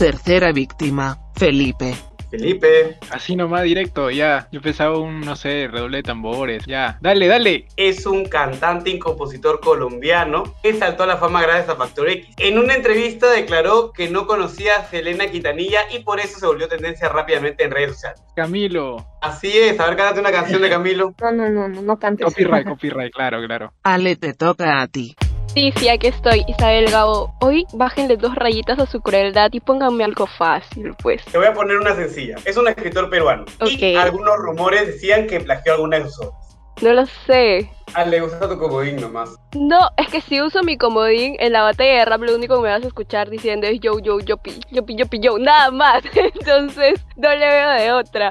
Tercera 0.00 0.50
víctima, 0.50 1.16
Felipe. 1.36 1.94
Felipe. 2.28 2.98
Así 3.12 3.36
nomás 3.36 3.62
directo, 3.62 4.10
ya. 4.10 4.48
Yo 4.50 4.60
pensaba 4.60 4.98
un, 4.98 5.20
no 5.20 5.36
sé, 5.36 5.68
redoble 5.68 5.98
de 5.98 6.02
tambores. 6.02 6.66
Ya. 6.66 6.98
Dale, 7.00 7.28
dale. 7.28 7.68
Es 7.76 8.04
un 8.04 8.24
cantante 8.24 8.90
y 8.90 8.98
compositor 8.98 9.60
colombiano 9.60 10.56
que 10.60 10.74
saltó 10.74 11.04
a 11.04 11.06
la 11.06 11.18
fama 11.18 11.40
gracias 11.40 11.68
a 11.68 11.76
Factor 11.76 12.10
X. 12.10 12.34
En 12.38 12.58
una 12.58 12.74
entrevista 12.74 13.30
declaró 13.30 13.92
que 13.92 14.10
no 14.10 14.26
conocía 14.26 14.78
a 14.78 14.86
Selena 14.86 15.28
Quintanilla 15.28 15.82
y 15.94 16.00
por 16.00 16.18
eso 16.18 16.40
se 16.40 16.46
volvió 16.46 16.66
tendencia 16.66 17.08
rápidamente 17.08 17.62
en 17.62 17.70
redes 17.70 17.92
sociales. 17.92 18.20
Camilo. 18.34 19.06
Así 19.22 19.56
es, 19.56 19.78
a 19.78 19.86
ver, 19.86 19.96
cántate 19.96 20.18
una 20.18 20.32
canción 20.32 20.60
de 20.62 20.68
Camilo. 20.68 21.14
No, 21.20 21.30
no, 21.30 21.48
no, 21.48 21.68
no, 21.68 21.80
no 21.80 21.96
cantes. 21.96 22.26
Copyright, 22.26 22.66
copyright, 22.66 23.12
claro, 23.12 23.38
claro. 23.46 23.72
Ale, 23.84 24.16
te 24.16 24.34
toca 24.34 24.82
a 24.82 24.88
ti. 24.88 25.14
Sí, 25.56 25.72
sí, 25.76 25.88
aquí 25.88 26.08
estoy, 26.08 26.44
Isabel 26.48 26.90
Gabo. 26.90 27.34
Hoy 27.40 27.66
bájenle 27.72 28.18
dos 28.18 28.34
rayitas 28.34 28.78
a 28.78 28.84
su 28.84 29.00
crueldad 29.00 29.48
y 29.54 29.60
pónganme 29.60 30.04
algo 30.04 30.26
fácil, 30.26 30.94
pues. 31.02 31.24
Te 31.24 31.38
voy 31.38 31.46
a 31.46 31.54
poner 31.54 31.78
una 31.78 31.94
sencilla. 31.96 32.36
Es 32.44 32.58
un 32.58 32.68
escritor 32.68 33.08
peruano. 33.08 33.46
Y 33.64 33.94
Ok. 33.94 33.98
algunos 33.98 34.36
rumores 34.36 34.86
decían 34.86 35.26
que 35.26 35.40
plagió 35.40 35.72
alguna 35.72 35.98
de 35.98 36.04
sus 36.10 36.18
obras. 36.26 36.58
No 36.82 36.92
lo 36.92 37.06
sé. 37.26 37.70
Ale, 37.94 38.20
usa 38.20 38.38
tu 38.46 38.58
comodín 38.58 38.96
nomás. 38.96 39.30
No, 39.54 39.78
es 39.96 40.08
que 40.08 40.20
si 40.20 40.42
uso 40.42 40.62
mi 40.62 40.76
comodín 40.76 41.36
en 41.38 41.54
la 41.54 41.62
batalla 41.62 42.00
de 42.00 42.04
rap, 42.04 42.20
lo 42.20 42.34
único 42.34 42.56
que 42.56 42.62
me 42.62 42.68
vas 42.68 42.84
a 42.84 42.88
escuchar 42.88 43.30
diciendo 43.30 43.66
es 43.66 43.80
yo, 43.80 43.98
yo, 43.98 44.20
yo, 44.20 44.36
pi, 44.36 44.60
yo, 44.70 44.84
pi, 44.84 44.94
yo, 44.94 45.06
pi, 45.06 45.20
yo, 45.20 45.38
nada 45.38 45.70
más. 45.70 46.02
Entonces, 46.14 47.00
no 47.16 47.30
le 47.30 47.46
veo 47.48 47.70
de 47.70 47.92
otra. 47.92 48.30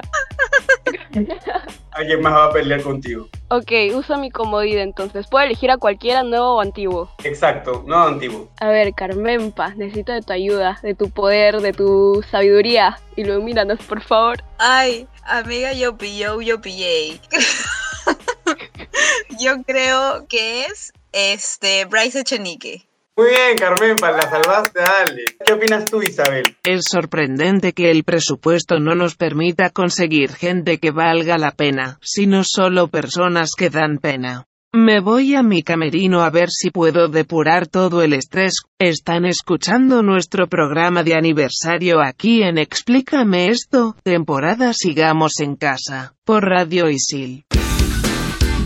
Alguien 1.90 2.22
más 2.22 2.32
va 2.34 2.44
a 2.44 2.52
pelear 2.52 2.82
contigo. 2.82 3.26
Ok, 3.48 3.70
uso 3.94 4.18
mi 4.18 4.30
comodín 4.30 4.78
entonces. 4.78 5.28
Puedo 5.28 5.44
elegir 5.44 5.70
a 5.70 5.76
cualquiera 5.76 6.24
nuevo 6.24 6.56
o 6.56 6.60
antiguo. 6.60 7.08
Exacto, 7.22 7.84
no 7.86 7.96
antiguo. 7.96 8.48
A 8.60 8.68
ver, 8.68 8.92
Carmen 8.92 9.52
Paz, 9.52 9.76
necesito 9.76 10.12
de 10.12 10.22
tu 10.22 10.32
ayuda, 10.32 10.80
de 10.82 10.94
tu 10.94 11.10
poder, 11.10 11.60
de 11.60 11.72
tu 11.72 12.24
sabiduría. 12.28 12.98
Ilumínanos, 13.14 13.78
por 13.84 14.02
favor. 14.02 14.42
Ay, 14.58 15.06
amiga, 15.22 15.72
yo 15.72 15.96
pilló, 15.96 16.40
yo 16.40 16.60
pillé. 16.60 17.20
yo 19.40 19.62
creo 19.62 20.26
que 20.26 20.64
es 20.64 20.92
este 21.12 21.84
Bryce 21.84 22.20
Echenique. 22.20 22.88
Muy 23.16 23.30
bien, 23.30 23.56
Carmen, 23.56 23.96
para 23.96 24.18
la 24.18 24.28
salvaste, 24.28 24.78
dale. 24.78 25.24
¿Qué 25.42 25.54
opinas 25.54 25.86
tú, 25.86 26.02
Isabel? 26.02 26.44
Es 26.62 26.84
sorprendente 26.84 27.72
que 27.72 27.90
el 27.90 28.04
presupuesto 28.04 28.78
no 28.78 28.94
nos 28.94 29.16
permita 29.16 29.70
conseguir 29.70 30.34
gente 30.34 30.76
que 30.76 30.90
valga 30.90 31.38
la 31.38 31.52
pena, 31.52 31.98
sino 32.02 32.42
solo 32.44 32.88
personas 32.88 33.52
que 33.56 33.70
dan 33.70 33.96
pena. 33.98 34.44
Me 34.74 35.00
voy 35.00 35.34
a 35.34 35.42
mi 35.42 35.62
camerino 35.62 36.24
a 36.24 36.28
ver 36.28 36.50
si 36.50 36.70
puedo 36.70 37.08
depurar 37.08 37.66
todo 37.66 38.02
el 38.02 38.12
estrés. 38.12 38.64
Están 38.78 39.24
escuchando 39.24 40.02
nuestro 40.02 40.46
programa 40.46 41.02
de 41.02 41.14
aniversario 41.14 42.02
aquí 42.02 42.42
en 42.42 42.58
Explícame 42.58 43.48
esto, 43.48 43.96
temporada 44.02 44.74
Sigamos 44.74 45.40
en 45.40 45.56
casa, 45.56 46.12
por 46.26 46.44
Radio 46.44 46.90
Isil. 46.90 47.46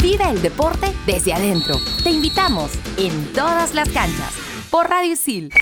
Vive 0.03 0.25
el 0.29 0.43
deporte 0.43 0.93
desde 1.07 1.35
adentro. 1.35 1.77
Te 2.03 2.11
invitamos 2.11 2.73
en 2.97 3.33
todas 3.33 3.75
las 3.75 3.89
canchas 3.91 4.40
por 4.71 4.89
Radio 4.89 5.13
Isil. 5.13 5.53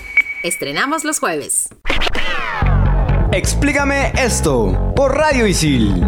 Estrenamos 0.43 1.03
los 1.03 1.19
jueves. 1.19 1.69
Explícame 3.31 4.13
esto 4.15 4.93
por 4.95 5.15
Radio 5.15 5.47
Isil. 5.47 6.05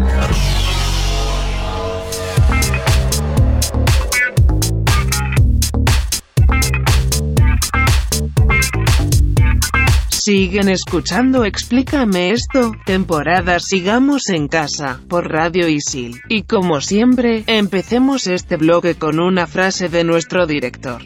Siguen 10.10 10.68
escuchando 10.68 11.44
Explícame 11.44 12.30
esto, 12.30 12.72
temporada 12.86 13.58
Sigamos 13.58 14.28
en 14.28 14.46
casa, 14.46 15.00
por 15.08 15.28
Radio 15.28 15.68
Isil. 15.68 16.20
Y 16.28 16.44
como 16.44 16.80
siempre, 16.80 17.42
empecemos 17.48 18.28
este 18.28 18.56
bloque 18.56 18.94
con 18.94 19.18
una 19.18 19.48
frase 19.48 19.88
de 19.88 20.04
nuestro 20.04 20.46
director. 20.46 21.02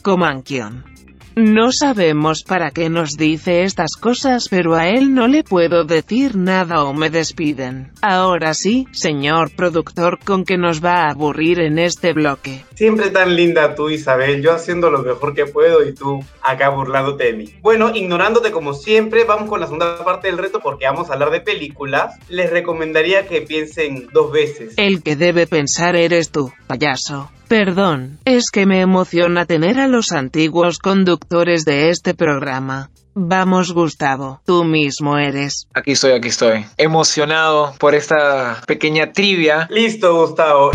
Comanquion. 0.00 0.95
No 1.38 1.70
sabemos 1.70 2.44
para 2.44 2.70
qué 2.70 2.88
nos 2.88 3.18
dice 3.18 3.64
estas 3.64 3.96
cosas, 4.00 4.48
pero 4.48 4.74
a 4.74 4.88
él 4.88 5.12
no 5.12 5.28
le 5.28 5.44
puedo 5.44 5.84
decir 5.84 6.34
nada 6.34 6.82
o 6.84 6.94
me 6.94 7.10
despiden. 7.10 7.92
Ahora 8.00 8.54
sí, 8.54 8.88
señor 8.92 9.50
productor, 9.54 10.18
con 10.24 10.46
que 10.46 10.56
nos 10.56 10.82
va 10.82 11.02
a 11.02 11.10
aburrir 11.10 11.60
en 11.60 11.78
este 11.78 12.14
bloque. 12.14 12.64
Siempre 12.74 13.10
tan 13.10 13.36
linda 13.36 13.74
tú, 13.74 13.90
Isabel. 13.90 14.40
Yo 14.40 14.54
haciendo 14.54 14.88
lo 14.88 15.02
mejor 15.02 15.34
que 15.34 15.44
puedo 15.44 15.86
y 15.86 15.92
tú 15.94 16.24
acá 16.42 16.70
burlándote 16.70 17.24
de 17.24 17.32
mí. 17.34 17.54
Bueno, 17.60 17.94
ignorándote 17.94 18.50
como 18.50 18.72
siempre, 18.72 19.24
vamos 19.24 19.50
con 19.50 19.60
la 19.60 19.66
segunda 19.66 20.02
parte 20.02 20.28
del 20.28 20.38
reto 20.38 20.60
porque 20.60 20.86
vamos 20.86 21.10
a 21.10 21.12
hablar 21.12 21.32
de 21.32 21.42
películas. 21.42 22.14
Les 22.30 22.48
recomendaría 22.48 23.28
que 23.28 23.42
piensen 23.42 24.08
dos 24.10 24.32
veces. 24.32 24.72
El 24.78 25.02
que 25.02 25.16
debe 25.16 25.46
pensar 25.46 25.96
eres 25.96 26.30
tú, 26.30 26.50
payaso. 26.66 27.30
Perdón, 27.48 28.18
es 28.24 28.50
que 28.52 28.66
me 28.66 28.80
emociona 28.80 29.46
tener 29.46 29.78
a 29.78 29.86
los 29.86 30.10
antiguos 30.10 30.78
conductores 30.78 31.64
de 31.64 31.90
este 31.90 32.12
programa. 32.12 32.90
Vamos, 33.14 33.72
Gustavo, 33.72 34.40
tú 34.44 34.64
mismo 34.64 35.16
eres. 35.16 35.68
Aquí 35.72 35.92
estoy, 35.92 36.12
aquí 36.12 36.28
estoy. 36.28 36.66
Emocionado 36.76 37.72
por 37.78 37.94
esta 37.94 38.60
pequeña 38.66 39.12
trivia. 39.12 39.68
Listo, 39.70 40.26
Gustavo. 40.26 40.72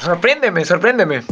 Sorpréndeme, 0.00 0.64
sorpréndeme. 0.64 1.22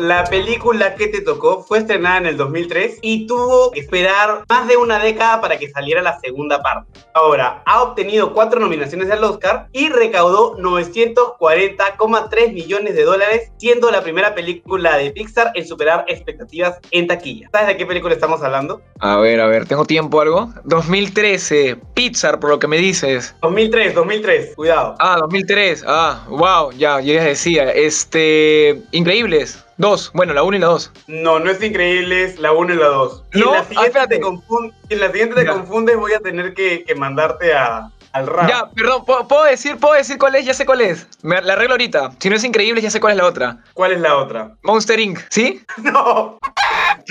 La 0.00 0.24
película 0.24 0.94
que 0.94 1.08
te 1.08 1.22
tocó 1.22 1.62
fue 1.62 1.78
estrenada 1.78 2.18
en 2.18 2.26
el 2.26 2.36
2003 2.36 2.98
y 3.00 3.26
tuvo 3.26 3.70
que 3.70 3.80
esperar 3.80 4.44
más 4.46 4.68
de 4.68 4.76
una 4.76 4.98
década 4.98 5.40
para 5.40 5.58
que 5.58 5.70
saliera 5.70 6.02
la 6.02 6.20
segunda 6.20 6.62
parte. 6.62 7.00
Ahora, 7.14 7.62
ha 7.64 7.82
obtenido 7.82 8.34
cuatro 8.34 8.60
nominaciones 8.60 9.10
al 9.10 9.24
Oscar 9.24 9.68
y 9.72 9.88
recaudó 9.88 10.58
940,3 10.58 12.52
millones 12.52 12.94
de 12.94 13.04
dólares, 13.04 13.50
siendo 13.56 13.90
la 13.90 14.02
primera 14.02 14.34
película 14.34 14.98
de 14.98 15.12
Pixar 15.12 15.52
en 15.54 15.66
superar 15.66 16.04
expectativas 16.08 16.78
en 16.90 17.06
taquilla. 17.06 17.48
¿Sabes 17.50 17.68
de 17.68 17.78
qué 17.78 17.86
película 17.86 18.12
estamos 18.12 18.42
hablando? 18.42 18.82
A 19.00 19.16
ver, 19.16 19.40
a 19.40 19.46
ver, 19.46 19.66
¿tengo 19.66 19.86
tiempo 19.86 20.20
algo? 20.20 20.52
2013, 20.64 21.76
Pixar, 21.94 22.38
por 22.38 22.50
lo 22.50 22.58
que 22.58 22.68
me 22.68 22.76
dices. 22.76 23.34
2003, 23.40 23.94
2003, 23.94 24.56
cuidado. 24.56 24.94
Ah, 24.98 25.16
2003, 25.20 25.84
ah, 25.86 26.26
wow, 26.28 26.70
ya, 26.72 27.00
ya 27.00 27.24
decía. 27.24 27.70
Este, 27.70 28.82
Increíbles. 28.92 29.65
Dos, 29.78 30.10
bueno, 30.14 30.32
la 30.32 30.42
1 30.42 30.56
y 30.56 30.60
la 30.60 30.66
2. 30.68 30.92
No, 31.08 31.38
no 31.38 31.50
es 31.50 31.62
increíble, 31.62 32.24
es 32.24 32.38
la 32.38 32.52
1 32.52 32.74
y 32.74 32.76
la 32.76 32.86
2. 32.86 33.24
Y 33.34 33.38
No, 33.40 33.46
en 33.46 33.52
la 33.52 33.58
ah, 33.58 33.64
siguiente, 33.64 33.86
espérate. 33.86 34.18
te, 34.18 34.94
en 34.94 35.00
la 35.00 35.06
siguiente 35.12 35.34
te 35.34 35.46
confundes, 35.46 35.96
voy 35.96 36.12
a 36.14 36.20
tener 36.20 36.54
que, 36.54 36.82
que 36.84 36.94
mandarte 36.94 37.52
a, 37.54 37.90
al 38.12 38.26
rap. 38.26 38.48
Ya, 38.48 38.70
perdón, 38.70 39.04
¿puedo, 39.04 39.28
puedo 39.28 39.44
decir, 39.44 39.76
puedo 39.76 39.94
decir 39.94 40.16
cuál 40.18 40.34
es? 40.36 40.46
Ya 40.46 40.54
sé 40.54 40.64
cuál 40.64 40.80
es. 40.80 41.06
Me 41.22 41.40
la 41.42 41.52
arreglo 41.52 41.74
ahorita. 41.74 42.12
Si 42.18 42.30
no 42.30 42.36
es 42.36 42.44
increíble, 42.44 42.80
ya 42.80 42.90
sé 42.90 43.00
cuál 43.00 43.12
es 43.12 43.18
la 43.18 43.26
otra. 43.26 43.58
¿Cuál 43.74 43.92
es 43.92 44.00
la 44.00 44.16
otra? 44.16 44.52
Monster 44.62 44.98
Inc., 44.98 45.20
¿sí? 45.28 45.62
No. 45.82 46.38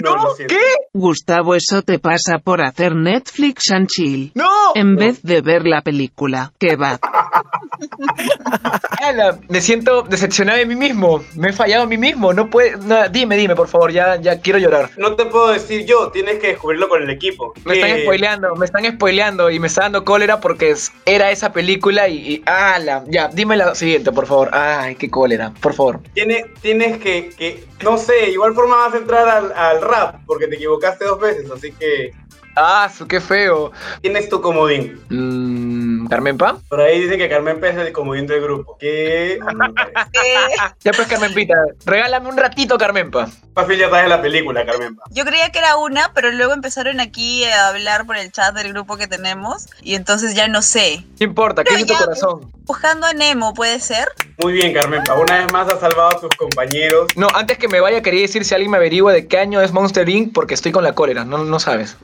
No. 0.04 0.16
¿Qué? 0.48 0.60
Gustavo, 0.94 1.56
eso 1.56 1.82
te 1.82 2.00
pasa 2.00 2.40
por 2.40 2.62
hacer 2.62 2.96
Netflix 2.96 3.72
and 3.72 3.88
chill. 3.88 4.32
¡No! 4.34 4.50
En 4.76 4.96
vez 4.96 5.22
de 5.24 5.42
ver 5.42 5.66
la 5.66 5.82
película, 5.82 6.54
que 6.58 6.76
va. 6.76 7.00
Ala, 9.02 9.40
me 9.50 9.62
siento 9.62 10.04
decepcionado 10.04 10.58
de 10.58 10.66
mí 10.66 10.76
mismo. 10.76 11.24
Me 11.36 11.50
he 11.50 11.54
fallado 11.54 11.84
a 11.84 11.88
mí 11.88 11.98
mismo. 11.98 12.34
No 12.34 12.50
puede. 12.50 12.78
no, 12.78 13.08
dime, 13.10 13.38
dime, 13.38 13.56
por 13.56 13.68
favor. 13.68 13.92
Ya, 13.92 14.16
ya 14.18 14.40
quiero 14.40 14.60
llorar. 14.60 14.90
No 14.98 15.16
te 15.16 15.26
puedo 15.26 15.50
decir 15.50 15.86
yo, 15.86 16.10
tienes 16.12 16.40
que 16.40 16.48
descubrirlo 16.48 16.88
con 16.90 17.04
el 17.04 17.10
equipo. 17.10 17.54
Me 17.66 17.76
están 17.76 18.00
spoileando, 18.02 18.56
me 18.56 18.66
están 18.66 18.86
spoileando 18.86 19.50
y 19.50 19.60
me 19.60 19.68
está 19.68 19.82
dando 19.84 20.04
cólera 20.04 20.40
porque 20.40 20.76
era 21.06 21.32
esa 21.32 21.52
película 21.52 22.08
y, 22.08 22.16
y 22.18 22.44
ala, 22.46 23.04
ya, 23.08 23.28
dime 23.28 23.58
la 23.58 23.76
siguiente, 23.76 24.12
por 24.12 24.26
favor. 24.26 24.50
Ay, 24.54 24.96
qué 24.96 25.10
cólera, 25.10 25.54
por 25.62 25.74
favor. 25.74 26.00
Tienes, 26.14 26.46
tienes 26.62 26.98
que, 27.00 27.30
que, 27.38 27.64
no 27.84 27.98
sé, 27.98 28.30
igual 28.32 28.54
forma 28.54 28.78
vas 28.78 28.94
a 28.94 28.98
entrar 28.98 29.28
al, 29.28 29.52
al 29.54 29.75
rap, 29.82 30.22
porque 30.26 30.48
te 30.48 30.56
equivocaste 30.56 31.06
dos 31.06 31.20
veces, 31.20 31.50
así 31.52 31.72
que 31.72 32.12
Ah, 32.56 32.90
su, 32.96 33.08
qué 33.08 33.20
feo. 33.20 33.72
tienes 34.02 34.30
tu 34.30 34.42
comodín. 34.42 35.00
Mm, 35.10 36.08
Carmen 36.08 36.38
Pa. 36.38 36.58
Por 36.70 36.80
ahí 36.80 37.02
dicen 37.02 37.18
que 37.18 37.28
Carmen 37.28 37.60
Pérez 37.60 37.78
es 37.78 37.88
el 37.88 37.94
comodín 37.94 38.28
del 38.28 38.42
grupo. 38.42 38.78
Parece. 38.78 39.40
Ya 40.84 40.92
pues, 40.92 41.08
Carmen 41.08 41.34
Pita, 41.34 41.56
regálame 41.86 42.30
un 42.30 42.38
ratito, 42.38 42.78
Carmen 42.78 43.10
Pa. 43.12 43.28
Fácil 43.56 43.78
ya 43.78 43.90
sabes 43.90 44.10
la 44.10 44.22
película, 44.22 44.66
Carmen. 44.66 44.98
Yo 45.12 45.26
creía 45.26 45.50
que 45.52 45.60
era 45.60 45.78
una, 45.78 46.12
pero 46.14 46.32
luego 46.32 46.54
empezaron 46.54 47.00
aquí 47.00 47.44
a 47.46 47.70
hablar 47.70 48.06
por 48.06 48.18
el 48.18 48.32
chat 48.32 48.54
del 48.56 48.74
grupo 48.74 48.98
que 48.98 49.08
tenemos 49.08 49.68
y 49.82 49.96
entonces 49.96 50.36
ya 50.36 50.48
no 50.48 50.62
sé. 50.62 51.04
No 51.20 51.26
importa, 51.26 51.64
¿qué 51.64 51.76
es 51.76 51.86
tu 51.86 51.94
corazón? 51.96 52.52
Buscando 52.66 53.08
a 53.08 53.14
Nemo, 53.14 53.54
¿puede 53.54 53.80
ser? 53.80 54.10
Muy 54.40 54.54
bien, 54.54 54.74
Carmen. 54.74 55.02
Una 55.18 55.38
vez 55.38 55.52
más 55.54 55.70
has 55.70 55.80
salvado 55.80 56.18
a 56.18 56.20
tus 56.20 56.36
compañeros. 56.36 57.08
No, 57.16 57.28
antes 57.34 57.58
que 57.58 57.68
me 57.68 57.80
vaya, 57.80 58.02
quería 58.02 58.22
decir 58.22 58.44
si 58.44 58.54
alguien 58.54 58.72
me 58.72 58.78
averigua 58.78 59.14
de 59.14 59.28
qué 59.28 59.38
año 59.38 59.62
es 59.62 59.72
Monster 59.72 60.08
Inc. 60.10 60.34
porque 60.34 60.54
estoy 60.54 60.72
con 60.72 60.84
la 60.84 60.94
cólera, 60.94 61.24
no, 61.24 61.46
no 61.46 61.60
sabes. 61.60 61.96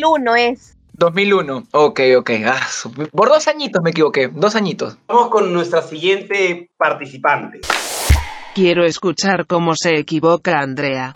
2001 0.00 0.36
es. 0.36 0.76
2001. 0.94 1.64
Ok, 1.72 2.00
ok. 2.18 2.30
Ah, 2.46 2.60
por 3.12 3.28
dos 3.28 3.48
añitos 3.48 3.82
me 3.82 3.90
equivoqué. 3.90 4.28
Dos 4.28 4.54
añitos. 4.54 4.96
Vamos 5.08 5.28
con 5.28 5.52
nuestra 5.52 5.82
siguiente 5.82 6.70
participante. 6.76 7.60
Quiero 8.54 8.84
escuchar 8.84 9.46
cómo 9.46 9.72
se 9.74 9.98
equivoca 9.98 10.60
Andrea. 10.60 11.14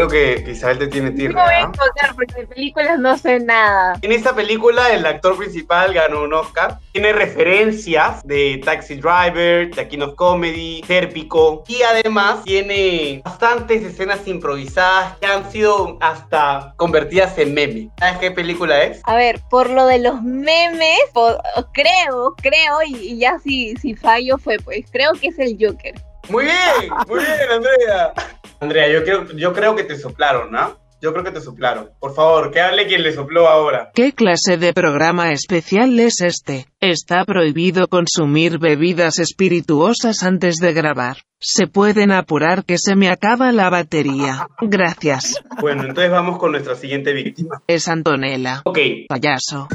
Creo 0.00 0.08
que 0.44 0.50
Isabel 0.50 0.78
te 0.78 0.86
tiene 0.88 1.10
No 1.10 1.16
tierra. 1.16 1.44
voy 1.44 1.54
a 1.54 1.60
encontrar 1.60 2.14
porque 2.14 2.34
de 2.40 2.46
películas 2.46 2.98
no 2.98 3.18
sé 3.18 3.38
nada. 3.40 3.98
En 4.00 4.12
esta 4.12 4.34
película 4.34 4.90
el 4.94 5.04
actor 5.04 5.36
principal 5.36 5.92
ganó 5.92 6.22
un 6.22 6.32
Oscar. 6.32 6.78
Tiene 6.92 7.12
referencias 7.12 8.26
de 8.26 8.62
Taxi 8.64 8.94
Driver, 8.94 9.70
The 9.72 9.88
King 9.88 10.00
of 10.00 10.14
Comedy, 10.14 10.82
Serpico 10.86 11.64
y 11.68 11.82
además 11.82 12.42
tiene 12.44 13.20
bastantes 13.24 13.82
escenas 13.82 14.26
improvisadas 14.26 15.18
que 15.18 15.26
han 15.26 15.50
sido 15.52 15.98
hasta 16.00 16.72
convertidas 16.76 17.36
en 17.36 17.52
meme. 17.52 17.90
¿Sabes 17.98 18.18
qué 18.20 18.30
película 18.30 18.82
es? 18.82 19.02
A 19.04 19.14
ver, 19.16 19.40
por 19.50 19.68
lo 19.68 19.84
de 19.86 19.98
los 19.98 20.22
memes, 20.22 20.98
po- 21.12 21.36
creo, 21.74 22.34
creo, 22.40 22.82
y, 22.86 22.94
y 22.96 23.18
ya 23.18 23.38
si, 23.38 23.76
si 23.76 23.94
fallo 23.94 24.38
fue, 24.38 24.56
pues 24.60 24.86
creo 24.90 25.12
que 25.12 25.28
es 25.28 25.38
el 25.38 25.58
Joker. 25.60 25.94
Muy 26.28 26.44
bien, 26.44 26.90
muy 27.08 27.18
bien, 27.18 27.50
Andrea. 27.50 28.12
Andrea, 28.60 28.92
yo 28.92 29.02
creo, 29.02 29.24
yo 29.32 29.52
creo 29.52 29.74
que 29.74 29.84
te 29.84 29.96
soplaron, 29.96 30.52
¿no? 30.52 30.78
Yo 31.00 31.12
creo 31.12 31.24
que 31.24 31.30
te 31.30 31.40
soplaron. 31.40 31.90
Por 31.98 32.14
favor, 32.14 32.50
que 32.50 32.60
hable 32.60 32.86
quien 32.86 33.02
le 33.02 33.12
sopló 33.12 33.48
ahora. 33.48 33.90
¿Qué 33.94 34.12
clase 34.12 34.58
de 34.58 34.74
programa 34.74 35.32
especial 35.32 35.98
es 35.98 36.20
este? 36.20 36.66
Está 36.78 37.24
prohibido 37.24 37.88
consumir 37.88 38.58
bebidas 38.58 39.18
espirituosas 39.18 40.22
antes 40.22 40.56
de 40.56 40.74
grabar. 40.74 41.16
Se 41.42 41.66
pueden 41.66 42.12
apurar 42.12 42.66
que 42.66 42.76
se 42.76 42.96
me 42.96 43.08
acaba 43.08 43.50
la 43.50 43.70
batería. 43.70 44.46
Gracias. 44.60 45.42
Bueno, 45.58 45.84
entonces 45.84 46.10
vamos 46.10 46.38
con 46.38 46.52
nuestra 46.52 46.74
siguiente 46.74 47.14
víctima. 47.14 47.62
Es 47.66 47.88
Antonella. 47.88 48.60
Ok, 48.66 48.78
Payaso. 49.08 49.66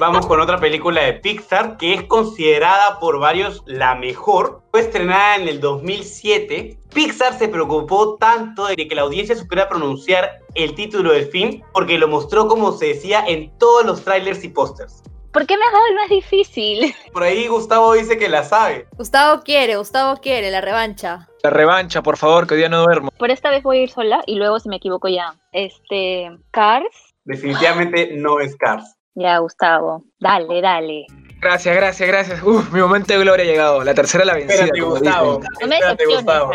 Vamos 0.00 0.26
con 0.26 0.40
otra 0.40 0.58
película 0.58 1.02
de 1.02 1.12
Pixar 1.12 1.76
que 1.76 1.92
es 1.92 2.04
considerada 2.04 2.98
por 3.00 3.20
varios 3.20 3.62
la 3.66 3.96
mejor. 3.96 4.62
Fue 4.70 4.80
estrenada 4.80 5.36
en 5.36 5.46
el 5.46 5.60
2007. 5.60 6.78
Pixar 6.94 7.38
se 7.38 7.48
preocupó 7.48 8.16
tanto 8.16 8.66
de 8.66 8.74
que 8.74 8.94
la 8.94 9.02
audiencia 9.02 9.36
supiera 9.36 9.68
pronunciar 9.68 10.40
el 10.54 10.74
título 10.74 11.12
del 11.12 11.26
film 11.26 11.60
porque 11.74 11.98
lo 11.98 12.08
mostró 12.08 12.48
como 12.48 12.72
se 12.72 12.86
decía 12.86 13.22
en 13.26 13.50
todos 13.58 13.84
los 13.84 14.04
trailers 14.04 14.42
y 14.42 14.48
pósters. 14.48 15.02
¿Por 15.38 15.46
qué 15.46 15.56
me 15.56 15.64
has 15.66 15.72
dado 15.72 15.86
el 15.86 15.94
más 15.94 16.08
difícil? 16.08 16.92
Por 17.12 17.22
ahí 17.22 17.46
Gustavo 17.46 17.92
dice 17.92 18.18
que 18.18 18.28
la 18.28 18.42
sabe. 18.42 18.88
Gustavo 18.96 19.44
quiere, 19.44 19.76
Gustavo 19.76 20.20
quiere, 20.20 20.50
la 20.50 20.60
revancha. 20.60 21.28
La 21.44 21.50
revancha, 21.50 22.02
por 22.02 22.16
favor, 22.16 22.48
que 22.48 22.54
hoy 22.54 22.58
día 22.58 22.68
no 22.68 22.82
duermo. 22.82 23.12
Por 23.16 23.30
esta 23.30 23.48
vez 23.48 23.62
voy 23.62 23.78
a 23.78 23.82
ir 23.82 23.90
sola 23.90 24.20
y 24.26 24.34
luego 24.34 24.58
si 24.58 24.68
me 24.68 24.74
equivoco 24.74 25.06
ya. 25.06 25.36
Este, 25.52 26.28
Cars. 26.50 27.14
Definitivamente 27.22 28.16
no 28.16 28.40
es 28.40 28.56
Cars. 28.56 28.96
Ya, 29.14 29.38
Gustavo. 29.38 30.02
Dale, 30.18 30.60
dale. 30.60 31.06
Gracias, 31.40 31.76
gracias, 31.76 32.08
gracias. 32.08 32.42
Uf, 32.42 32.72
mi 32.72 32.80
momento 32.80 33.12
de 33.12 33.20
gloria 33.20 33.44
ha 33.44 33.48
llegado. 33.48 33.84
La 33.84 33.94
tercera 33.94 34.24
la 34.24 34.34
vencida. 34.34 34.64
Espérate, 34.64 34.80
Gustavo. 34.80 35.40
No 35.60 35.68
me 35.68 35.76
Espérate, 35.76 36.04
decepciones, 36.04 36.16
Gustavo. 36.16 36.52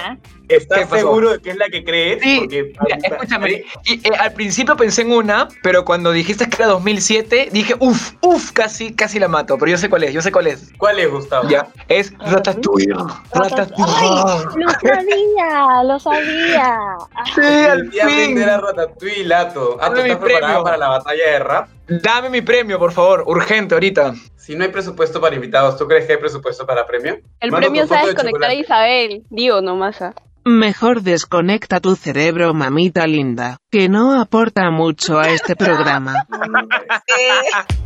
¿Estás 0.49 0.89
seguro 0.89 1.31
de 1.31 1.39
que 1.39 1.51
es 1.51 1.57
la 1.57 1.69
que 1.69 1.83
crees? 1.83 2.21
Sí, 2.21 2.37
Porque 2.39 2.73
Mira, 2.83 2.97
escúchame. 3.03 3.63
Y, 3.85 3.93
eh, 4.07 4.11
al 4.19 4.33
principio 4.33 4.75
pensé 4.75 5.01
en 5.03 5.11
una, 5.11 5.47
pero 5.61 5.85
cuando 5.85 6.11
dijiste 6.11 6.49
que 6.49 6.55
era 6.57 6.67
2007, 6.67 7.49
dije, 7.51 7.75
uff, 7.79 8.13
uff, 8.21 8.51
casi, 8.51 8.93
casi 8.93 9.19
la 9.19 9.27
mato. 9.27 9.57
Pero 9.57 9.71
yo 9.71 9.77
sé 9.77 9.89
cuál 9.89 10.03
es, 10.03 10.13
yo 10.13 10.21
sé 10.21 10.31
cuál 10.31 10.47
es. 10.47 10.71
¿Cuál 10.77 10.99
es, 10.99 11.09
Gustavo? 11.09 11.47
Ya, 11.49 11.67
es 11.87 12.13
Ratatouille. 12.19 12.93
Ratatouille. 13.33 13.93
¡Ay! 13.95 14.39
Lo 14.55 14.69
sabía, 14.79 15.83
lo 15.83 15.99
sabía. 15.99 16.77
Sí, 17.35 17.41
al 17.41 17.91
fin. 17.91 18.37
era 18.37 18.59
Ratatouille, 18.59 19.23
Lato. 19.25 19.77
Ah, 19.81 19.89
¿tú 19.89 19.95
Dame 19.95 20.03
mi 20.03 20.09
estás 20.11 20.23
preparada 20.25 20.53
premio. 20.53 20.63
para 20.63 20.77
la 20.77 20.87
batalla 20.89 21.31
de 21.31 21.39
rap? 21.39 21.67
Dame 21.87 22.29
mi 22.29 22.41
premio, 22.41 22.79
por 22.79 22.91
favor, 22.91 23.23
urgente 23.27 23.73
ahorita. 23.75 24.13
Si 24.37 24.55
no 24.55 24.63
hay 24.63 24.71
presupuesto 24.71 25.19
para 25.21 25.35
invitados, 25.35 25.77
¿tú 25.77 25.87
crees 25.87 26.05
que 26.05 26.13
hay 26.13 26.17
presupuesto 26.19 26.65
para 26.65 26.85
premio? 26.85 27.17
El 27.39 27.51
premio 27.51 27.83
tu 27.83 27.87
foto 27.89 27.99
sabe 27.99 28.09
de 28.11 28.15
conectar 28.15 28.49
a. 28.49 28.53
Isabel. 28.53 29.23
Digo 29.29 29.61
nomás. 29.61 30.01
¿ah? 30.01 30.13
Mejor 30.45 31.01
desconecta 31.01 31.79
tu 31.79 31.95
cerebro, 31.95 32.53
mamita 32.53 33.07
linda, 33.07 33.59
que 33.71 33.87
no 33.87 34.19
aporta 34.19 34.69
mucho 34.71 35.17
a 35.17 35.29
este 35.29 35.55
programa. 35.55 36.27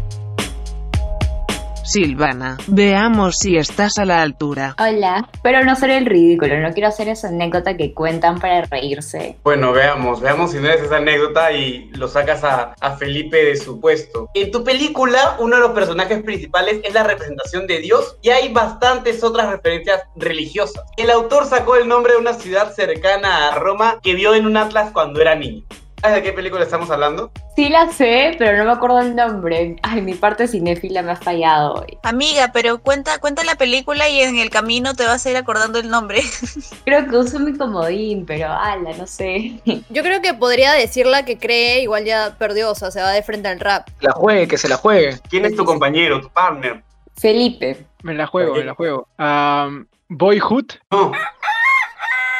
Silvana, 1.87 2.57
veamos 2.67 3.37
si 3.39 3.55
estás 3.55 3.97
a 3.97 4.03
la 4.03 4.21
altura. 4.21 4.75
Hola, 4.77 5.29
pero 5.41 5.63
no 5.63 5.73
seré 5.77 5.97
el 5.97 6.05
ridículo, 6.05 6.59
no 6.59 6.73
quiero 6.73 6.89
hacer 6.89 7.07
esa 7.07 7.29
anécdota 7.29 7.77
que 7.77 7.93
cuentan 7.93 8.39
para 8.39 8.65
reírse. 8.65 9.37
Bueno, 9.43 9.71
veamos, 9.71 10.19
veamos 10.19 10.51
si 10.51 10.59
no 10.59 10.69
es 10.69 10.81
esa 10.81 10.97
anécdota 10.97 11.53
y 11.53 11.89
lo 11.93 12.09
sacas 12.09 12.43
a, 12.43 12.75
a 12.81 12.97
Felipe 12.97 13.37
de 13.37 13.55
su 13.55 13.79
puesto. 13.79 14.29
En 14.33 14.51
tu 14.51 14.65
película, 14.65 15.37
uno 15.39 15.55
de 15.55 15.61
los 15.61 15.71
personajes 15.71 16.21
principales 16.23 16.81
es 16.83 16.93
la 16.93 17.03
representación 17.03 17.67
de 17.67 17.79
Dios 17.79 18.17
y 18.21 18.31
hay 18.31 18.51
bastantes 18.51 19.23
otras 19.23 19.49
referencias 19.49 20.01
religiosas. 20.17 20.83
El 20.97 21.09
autor 21.09 21.45
sacó 21.45 21.77
el 21.77 21.87
nombre 21.87 22.13
de 22.13 22.19
una 22.19 22.33
ciudad 22.33 22.73
cercana 22.73 23.47
a 23.47 23.55
Roma 23.55 23.99
que 24.03 24.13
vio 24.13 24.35
en 24.35 24.45
un 24.45 24.57
atlas 24.57 24.91
cuando 24.91 25.21
era 25.21 25.35
niño. 25.35 25.63
¿Sabes 26.01 26.17
de 26.17 26.23
qué 26.23 26.33
película 26.33 26.63
estamos 26.63 26.91
hablando? 26.91 27.31
Sí 27.55 27.69
la 27.69 27.91
sé, 27.91 28.35
pero 28.37 28.55
no 28.57 28.65
me 28.65 28.71
acuerdo 28.71 28.99
el 28.99 29.15
nombre. 29.15 29.77
Ay, 29.81 30.01
mi 30.01 30.13
parte 30.13 30.47
cinéfila 30.47 31.01
me 31.01 31.11
ha 31.11 31.15
fallado 31.15 31.73
hoy. 31.73 31.97
Amiga, 32.03 32.51
pero 32.53 32.77
cuenta, 32.77 33.17
cuenta 33.17 33.43
la 33.43 33.55
película 33.55 34.07
y 34.07 34.21
en 34.21 34.37
el 34.37 34.51
camino 34.51 34.93
te 34.93 35.05
vas 35.05 35.25
a 35.25 35.31
ir 35.31 35.37
acordando 35.37 35.79
el 35.79 35.89
nombre. 35.89 36.21
Creo 36.85 37.07
que 37.07 37.17
uso 37.17 37.39
mi 37.39 37.57
comodín, 37.57 38.25
pero 38.27 38.51
ala, 38.51 38.91
no 38.95 39.07
sé. 39.07 39.59
Yo 39.89 40.03
creo 40.03 40.21
que 40.21 40.35
podría 40.35 40.73
decir 40.73 41.07
la 41.07 41.25
que 41.25 41.39
cree, 41.39 41.81
igual 41.81 42.05
ya 42.05 42.35
perdió, 42.37 42.71
o 42.71 42.75
sea, 42.75 42.91
se 42.91 43.01
va 43.01 43.11
de 43.11 43.23
frente 43.23 43.47
al 43.47 43.59
rap. 43.59 43.87
La 44.01 44.11
juegue, 44.11 44.47
que 44.47 44.57
se 44.57 44.69
la 44.69 44.77
juegue. 44.77 45.19
¿Quién 45.29 45.45
es 45.45 45.55
tu 45.55 45.65
compañero, 45.65 46.21
tu 46.21 46.29
partner? 46.29 46.83
Felipe. 47.17 47.85
Me 48.03 48.13
la 48.13 48.27
juego, 48.27 48.53
me 48.53 48.63
la 48.63 48.75
juego. 48.75 49.07
Am, 49.17 49.87
Boyhood. 50.09 50.73
No. 50.91 51.11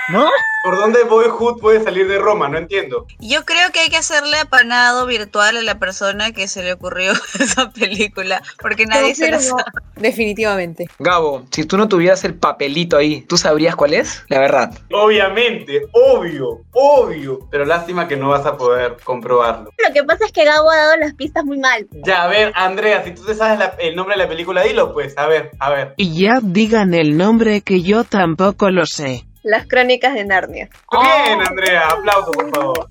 ¿No? 0.08 0.30
¿Por 0.62 0.76
dónde 0.78 1.04
Boyhood 1.04 1.60
puede 1.62 1.84
salir 1.84 2.08
de 2.08 2.18
Roma? 2.18 2.50
No 2.50 2.58
entiendo. 2.58 3.06
Yo 3.20 3.46
creo 3.46 3.72
que 3.74 3.80
hay 3.82 3.90
que 3.90 3.98
hacerle 3.98 4.38
apanado 4.40 5.06
virtual 5.06 5.58
a 5.58 5.62
la 5.62 5.80
persona 5.80 6.32
que 6.32 6.48
se 6.48 6.64
le 6.64 6.74
ocurrió 6.74 7.12
esa 7.40 7.70
película, 7.72 8.42
porque 8.62 8.86
nadie 8.86 9.16
se 9.16 9.30
la 9.30 9.40
sabe. 9.40 9.64
Definitivamente. 9.96 10.88
Gabo, 11.00 11.46
si 11.52 11.66
tú 11.66 11.78
no 11.78 11.88
tuvieras 11.88 12.24
el 12.24 12.36
papelito 12.36 12.98
ahí, 12.98 13.22
¿tú 13.22 13.38
sabrías 13.38 13.76
cuál 13.76 13.94
es? 13.94 14.24
La 14.30 14.40
verdad. 14.40 14.72
Obviamente, 14.92 15.84
obvio, 15.92 16.62
obvio. 16.72 17.40
Pero 17.52 17.66
lástima 17.66 18.08
que 18.08 18.18
no 18.18 18.30
vas 18.30 18.46
a 18.46 18.58
poder 18.58 18.98
comprobarlo. 19.04 19.72
Lo 19.88 19.94
que 19.94 20.04
pasa 20.04 20.26
es 20.26 20.32
que 20.32 20.44
Gabo 20.46 20.70
ha 20.72 20.78
dado 20.78 20.98
las 20.98 21.14
pistas 21.14 21.44
muy 21.46 21.60
mal. 21.60 21.88
Ya, 22.06 22.24
a 22.24 22.28
ver, 22.28 22.52
Andrea, 22.56 23.04
si 23.04 23.12
tú 23.12 23.24
te 23.26 23.36
sabes 23.36 23.60
la- 23.60 23.76
el 23.80 23.96
nombre 23.96 24.16
de 24.16 24.24
la 24.24 24.30
película, 24.30 24.64
dilo 24.64 24.94
pues. 24.94 25.18
A 25.18 25.28
ver, 25.28 25.52
a 25.60 25.70
ver. 25.70 25.94
Y 25.98 26.20
ya 26.20 26.40
digan 26.42 26.94
el 26.94 27.18
nombre 27.18 27.62
que 27.62 27.82
yo 27.82 28.04
tampoco 28.04 28.70
lo 28.70 28.86
sé. 28.86 29.24
Las 29.44 29.68
crónicas 29.68 30.14
de 30.14 30.26
Narnia. 30.26 30.70
Bien, 30.92 31.42
Andrea, 31.42 31.88
aplauso, 31.90 32.32
por 32.32 32.52
favor. 32.52 32.90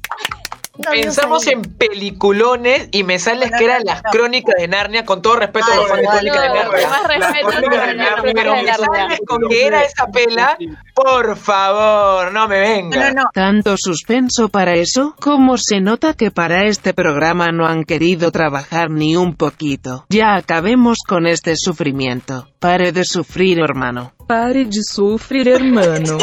Pensamos 0.91 1.47
en 1.47 1.63
peliculones 1.63 2.89
y 2.93 3.03
me 3.03 3.19
sales 3.19 3.51
que 3.57 3.65
eran 3.65 3.83
las 3.85 4.03
crónicas 4.03 4.55
de 4.59 4.69
Narnia, 4.69 5.05
con 5.05 5.23
todo 5.23 5.37
respeto 5.37 5.67
a 5.73 5.77
los 5.77 5.89
fans 5.89 6.01
de 6.01 6.07
Crónicas 6.07 6.43
de 6.43 6.49
Narnia. 6.49 6.89
Más 6.89 7.07
respeto 7.07 7.47
crónicas 7.47 7.79
por 7.79 7.87
de 7.87 7.95
Narnia, 7.95 8.33
Pero 8.35 8.57
me 8.57 8.73
sales 8.75 9.21
con 9.27 9.49
que 9.49 9.67
era 9.67 9.83
esa 9.83 10.07
pela, 10.07 10.59
por 10.95 11.37
favor, 11.37 12.33
no 12.33 12.49
me 12.49 12.61
venga. 12.61 13.13
No, 13.13 13.23
no, 13.23 13.31
¿Tanto 13.33 13.77
suspenso 13.79 14.49
para 14.49 14.75
eso? 14.75 15.15
¿Cómo 15.21 15.57
se 15.57 15.81
nota 15.81 16.15
que 16.15 16.31
para 16.31 16.67
este 16.67 16.93
programa 16.95 17.49
no 17.53 17.67
han 17.67 17.85
querido 17.85 18.31
trabajar 18.31 18.91
ni 18.91 19.17
un 19.17 19.35
poquito? 19.35 20.05
Ya 20.09 20.35
acabemos 20.35 20.99
con 21.07 21.27
este 21.27 21.55
sufrimiento. 21.57 22.49
Pare 22.59 22.93
de 22.93 23.05
sufrir, 23.05 23.59
hermano. 23.61 24.13
Pare 24.27 24.65
de 24.65 24.83
sufrir, 24.83 25.49
hermano. 25.49 26.19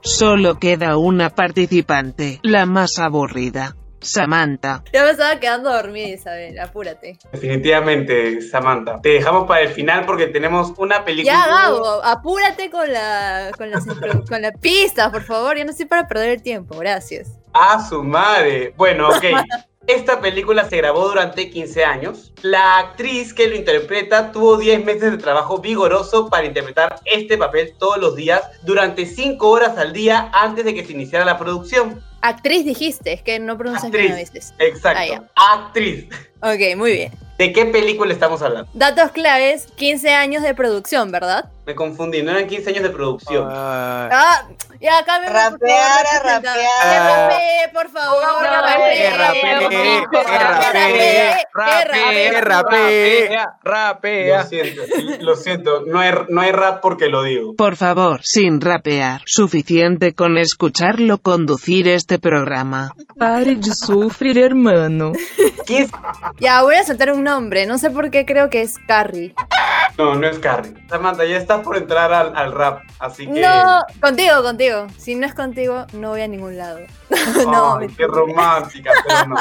Solo 0.00 0.58
queda 0.58 0.96
una 0.96 1.30
participante, 1.30 2.40
la 2.42 2.64
más 2.64 2.98
aburrida. 2.98 3.76
Samantha. 4.00 4.84
Ya 4.92 5.04
me 5.04 5.10
estaba 5.10 5.38
quedando 5.40 5.72
dormida, 5.72 6.08
Isabel, 6.08 6.58
apúrate. 6.58 7.18
Definitivamente, 7.32 8.40
Samantha. 8.40 9.00
Te 9.00 9.10
dejamos 9.10 9.46
para 9.48 9.62
el 9.62 9.70
final 9.70 10.06
porque 10.06 10.28
tenemos 10.28 10.72
una 10.78 11.04
película. 11.04 11.32
Ya, 11.32 11.46
Gabo, 11.46 12.04
apúrate 12.04 12.70
con 12.70 12.90
la, 12.92 13.50
con 13.56 13.70
las 13.70 13.84
con 13.84 14.42
la 14.42 14.52
pista, 14.52 15.10
por 15.10 15.22
favor. 15.22 15.58
Yo 15.58 15.64
no 15.64 15.72
estoy 15.72 15.86
para 15.86 16.06
perder 16.06 16.30
el 16.30 16.42
tiempo, 16.42 16.78
gracias. 16.78 17.38
A 17.52 17.84
su 17.86 18.02
madre. 18.02 18.72
Bueno, 18.76 19.08
ok. 19.08 19.24
Esta 19.86 20.20
película 20.20 20.68
se 20.68 20.78
grabó 20.78 21.08
durante 21.08 21.48
15 21.48 21.84
años. 21.84 22.32
La 22.42 22.78
actriz 22.78 23.32
que 23.32 23.46
lo 23.46 23.54
interpreta 23.54 24.32
tuvo 24.32 24.56
10 24.56 24.84
meses 24.84 25.12
de 25.12 25.18
trabajo 25.18 25.58
vigoroso 25.58 26.28
para 26.28 26.44
interpretar 26.44 26.98
este 27.04 27.38
papel 27.38 27.72
todos 27.78 27.98
los 27.98 28.16
días 28.16 28.42
durante 28.62 29.06
5 29.06 29.48
horas 29.48 29.78
al 29.78 29.92
día 29.92 30.28
antes 30.32 30.64
de 30.64 30.74
que 30.74 30.84
se 30.84 30.92
iniciara 30.92 31.24
la 31.24 31.38
producción. 31.38 32.02
Actriz 32.20 32.64
dijiste, 32.64 33.12
es 33.12 33.22
que 33.22 33.38
no 33.38 33.56
pronuncias 33.56 33.92
bien 33.92 34.10
a 34.12 34.16
veces. 34.16 34.54
Exacto. 34.58 35.24
Ah, 35.36 35.66
Actriz. 35.66 36.06
Ok, 36.42 36.76
muy 36.76 36.92
bien. 36.92 37.12
¿De 37.38 37.52
qué 37.52 37.66
película 37.66 38.12
estamos 38.12 38.42
hablando? 38.42 38.68
Datos 38.74 39.12
claves, 39.12 39.68
15 39.76 40.10
años 40.14 40.42
de 40.42 40.54
producción, 40.54 41.12
¿verdad? 41.12 41.50
Me 41.66 41.74
confundí, 41.74 42.22
no 42.22 42.32
eran 42.32 42.48
15 42.48 42.70
años 42.70 42.82
de 42.82 42.90
producción. 42.90 43.46
Ah, 43.48 44.48
Ya, 44.80 45.04
favor. 45.04 45.32
Rapear, 45.32 46.06
a 46.06 46.18
rapear. 46.22 46.56
Que 46.82 46.98
rapee, 46.98 47.72
por 47.72 47.88
favor. 47.90 48.22
Que 48.42 48.50
rapee, 51.90 52.30
que 52.30 52.40
rapee, 52.40 53.38
rapea. 53.62 54.42
Lo 54.42 54.48
siento, 54.48 54.82
lo 55.20 55.36
siento. 55.36 55.82
No 55.86 56.00
hay, 56.00 56.12
no 56.28 56.40
hay 56.40 56.52
rap 56.52 56.80
porque 56.80 57.08
lo 57.08 57.22
digo. 57.22 57.54
Por 57.56 57.76
favor, 57.76 58.20
sin 58.22 58.60
rapear. 58.60 59.22
Suficiente 59.26 60.14
con 60.14 60.38
escucharlo 60.38 61.18
conducir 61.18 61.88
este 61.88 62.18
programa. 62.18 62.92
Pare 63.18 63.56
de 63.56 63.74
sufrir, 63.74 64.38
hermano. 64.38 65.12
Ya, 66.38 66.62
voy 66.62 66.76
a 66.76 66.84
soltar 66.84 67.12
un 67.12 67.24
nombre. 67.24 67.66
No 67.66 67.78
sé 67.78 67.90
por 67.90 68.10
qué 68.10 68.24
creo 68.24 68.50
que 68.50 68.62
es 68.62 68.76
Carrie. 68.86 69.34
No, 69.98 70.14
no 70.14 70.26
es 70.26 70.38
Carrie. 70.38 70.74
Samantha, 70.88 71.24
ya 71.24 71.38
estás 71.38 71.62
por 71.62 71.76
entrar 71.76 72.12
al, 72.12 72.36
al 72.36 72.52
rap, 72.52 72.82
así 72.98 73.26
que. 73.26 73.40
No, 73.40 73.80
contigo, 74.00 74.42
contigo. 74.42 74.86
Si 74.98 75.14
no 75.14 75.26
es 75.26 75.34
contigo, 75.34 75.86
no 75.94 76.10
voy 76.10 76.20
a 76.20 76.28
ningún 76.28 76.58
lado. 76.58 76.80
no, 77.46 77.78
Ay, 77.78 77.88
qué 77.88 78.06
romántica, 78.06 78.90
pero 79.06 79.28
no. 79.28 79.36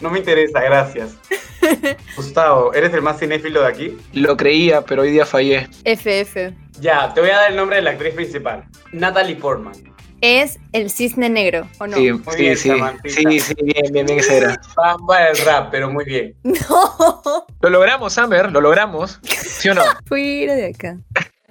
No 0.00 0.10
me 0.10 0.20
interesa, 0.20 0.60
gracias. 0.60 1.16
Gustavo, 2.16 2.72
¿eres 2.72 2.94
el 2.94 3.02
más 3.02 3.18
cinéfilo 3.18 3.62
de 3.62 3.66
aquí? 3.66 3.98
Lo 4.12 4.36
creía, 4.36 4.82
pero 4.82 5.02
hoy 5.02 5.10
día 5.10 5.26
fallé. 5.26 5.68
FF. 5.84 6.52
Ya, 6.78 7.12
te 7.12 7.20
voy 7.20 7.30
a 7.30 7.36
dar 7.36 7.50
el 7.50 7.56
nombre 7.56 7.76
de 7.76 7.82
la 7.82 7.90
actriz 7.90 8.14
principal. 8.14 8.64
Natalie 8.92 9.36
Portman. 9.36 9.95
Es 10.20 10.58
el 10.72 10.90
cisne 10.90 11.28
negro, 11.28 11.68
¿o 11.78 11.86
no? 11.86 11.96
Sí, 11.96 12.12
Muy 12.12 12.22
sí, 12.34 12.40
bien, 12.40 12.56
sí. 12.56 12.70
Sí, 13.04 13.40
sí, 13.40 13.54
bien, 13.62 13.92
bien, 13.92 14.06
bien, 14.06 14.18
esa 14.18 14.34
era. 14.34 14.60
Bamba 14.74 15.20
del 15.20 15.38
rap, 15.44 15.68
pero 15.70 15.90
muy 15.90 16.04
bien. 16.04 16.34
Lo 17.60 17.70
logramos, 17.70 18.12
Summer, 18.12 18.50
lo 18.50 18.60
logramos. 18.60 19.20
¿Sí 19.22 19.68
o 19.68 19.74
no? 19.74 19.82
Fuera 20.06 20.54
de 20.54 20.66
acá. 20.68 20.98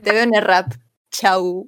Te 0.04 0.12
veo 0.12 0.24
en 0.24 0.36
el 0.36 0.42
rap. 0.42 0.74
Chau. 1.12 1.68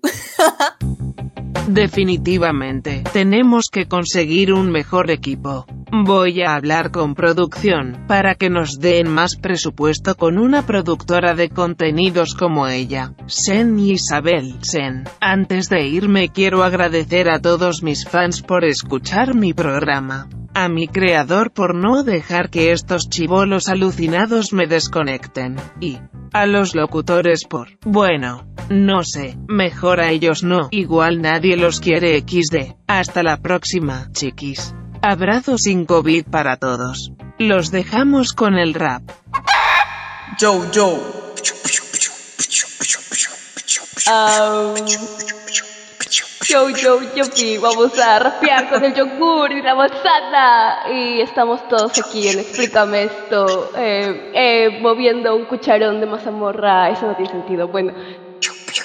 Definitivamente, 1.68 3.04
tenemos 3.14 3.68
que 3.72 3.88
conseguir 3.88 4.54
un 4.54 4.72
mejor 4.72 5.12
equipo. 5.12 5.66
Voy 5.92 6.42
a 6.42 6.56
hablar 6.56 6.92
con 6.92 7.16
producción, 7.16 8.04
para 8.08 8.36
que 8.36 8.50
nos 8.50 8.80
den 8.80 9.10
más 9.10 9.38
presupuesto 9.38 10.16
con 10.16 10.38
una 10.38 10.66
productora 10.66 11.34
de 11.34 11.50
contenidos 11.50 12.36
como 12.36 12.68
ella, 12.68 13.14
Sen 13.28 13.80
y 13.80 13.92
Isabel 13.92 14.58
Sen. 14.62 15.06
Antes 15.22 15.70
de 15.70 15.88
irme 15.88 16.28
quiero 16.30 16.64
agradecer 16.64 17.30
a 17.30 17.40
todos 17.40 17.84
mis 17.84 18.06
fans 18.06 18.42
por 18.42 18.66
escuchar 18.66 19.34
mi 19.34 19.54
programa. 19.54 20.28
A 20.54 20.68
mi 20.68 20.88
creador 20.88 21.52
por 21.52 21.74
no 21.74 22.04
dejar 22.04 22.50
que 22.50 22.72
estos 22.72 23.10
chivolos 23.10 23.70
alucinados 23.70 24.52
me 24.52 24.68
desconecten. 24.68 25.56
Y 25.80 26.00
a 26.34 26.46
los 26.48 26.76
locutores 26.76 27.46
por, 27.46 27.70
bueno, 27.86 28.46
no 28.70 29.04
sé, 29.04 29.38
mejor 29.48 30.02
a 30.02 30.12
ellos 30.12 30.44
no, 30.44 30.68
igual 30.72 31.22
nadie 31.22 31.56
los 31.56 31.80
quiere 31.80 32.20
XD. 32.20 32.76
Hasta 32.88 33.24
la 33.24 33.38
próxima, 33.38 34.10
chiquis. 34.12 34.74
Abrazo 35.02 35.58
sin 35.58 35.86
COVID 35.86 36.26
para 36.26 36.58
todos. 36.58 37.12
Los 37.38 37.72
dejamos 37.72 38.34
con 38.34 38.58
el 38.58 38.74
rap. 38.74 39.04
Joe, 40.40 40.68
Joe. 40.74 41.00
Au. 44.08 44.76
Yo, 46.48 46.70
yo, 46.70 47.02
yopi, 47.14 47.58
vamos 47.58 48.00
a 48.00 48.20
rapear 48.20 48.70
con 48.70 48.84
el 48.86 48.94
yogur 48.94 49.52
y 49.52 49.62
la 49.62 49.76
manzana. 49.76 50.78
Y 50.90 51.20
estamos 51.20 51.68
todos 51.68 52.00
aquí 52.00 52.30
en 52.30 52.40
Explícame 52.40 53.04
esto, 53.04 53.72
eh, 53.76 54.32
eh, 54.34 54.80
moviendo 54.80 55.36
un 55.36 55.46
cucharón 55.46 56.00
de 56.00 56.06
mazamorra. 56.06 56.90
Eso 56.90 57.08
no 57.08 57.16
tiene 57.16 57.32
sentido. 57.32 57.68
Bueno, 57.68 57.94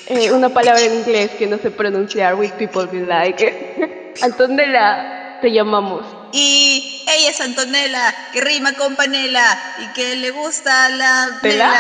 eh, 0.09 0.33
una 0.33 0.49
palabra 0.49 0.83
en 0.83 0.95
inglés 0.95 1.31
que 1.39 1.47
no 1.47 1.59
sé 1.59 1.71
pronunciar. 1.71 2.35
We 2.35 2.49
people 2.49 2.87
be 2.87 3.07
like. 3.07 4.13
Antonella, 4.23 5.22
te 5.43 5.53
llamamos. 5.53 6.07
Y 6.33 7.05
ella 7.07 7.31
es 7.31 7.41
Antonella, 7.41 8.15
que 8.33 8.41
rima 8.41 8.73
con 8.75 8.97
panela 8.97 9.59
y 9.81 9.89
que 9.93 10.17
le 10.17 10.31
gusta 10.31 10.89
la 10.89 11.41
vela. 11.43 11.75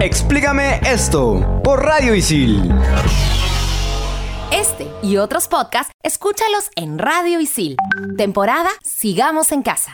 Explícame 0.00 0.80
esto 0.84 1.60
por 1.62 1.82
Radio 1.84 2.14
Isil. 2.14 2.70
Este 4.50 4.88
y 5.02 5.16
otros 5.16 5.48
podcasts, 5.48 5.92
escúchalos 6.02 6.68
en 6.74 6.98
Radio 6.98 7.40
Isil. 7.40 7.76
Temporada 8.18 8.68
Sigamos 8.82 9.52
en 9.52 9.62
Casa. 9.62 9.92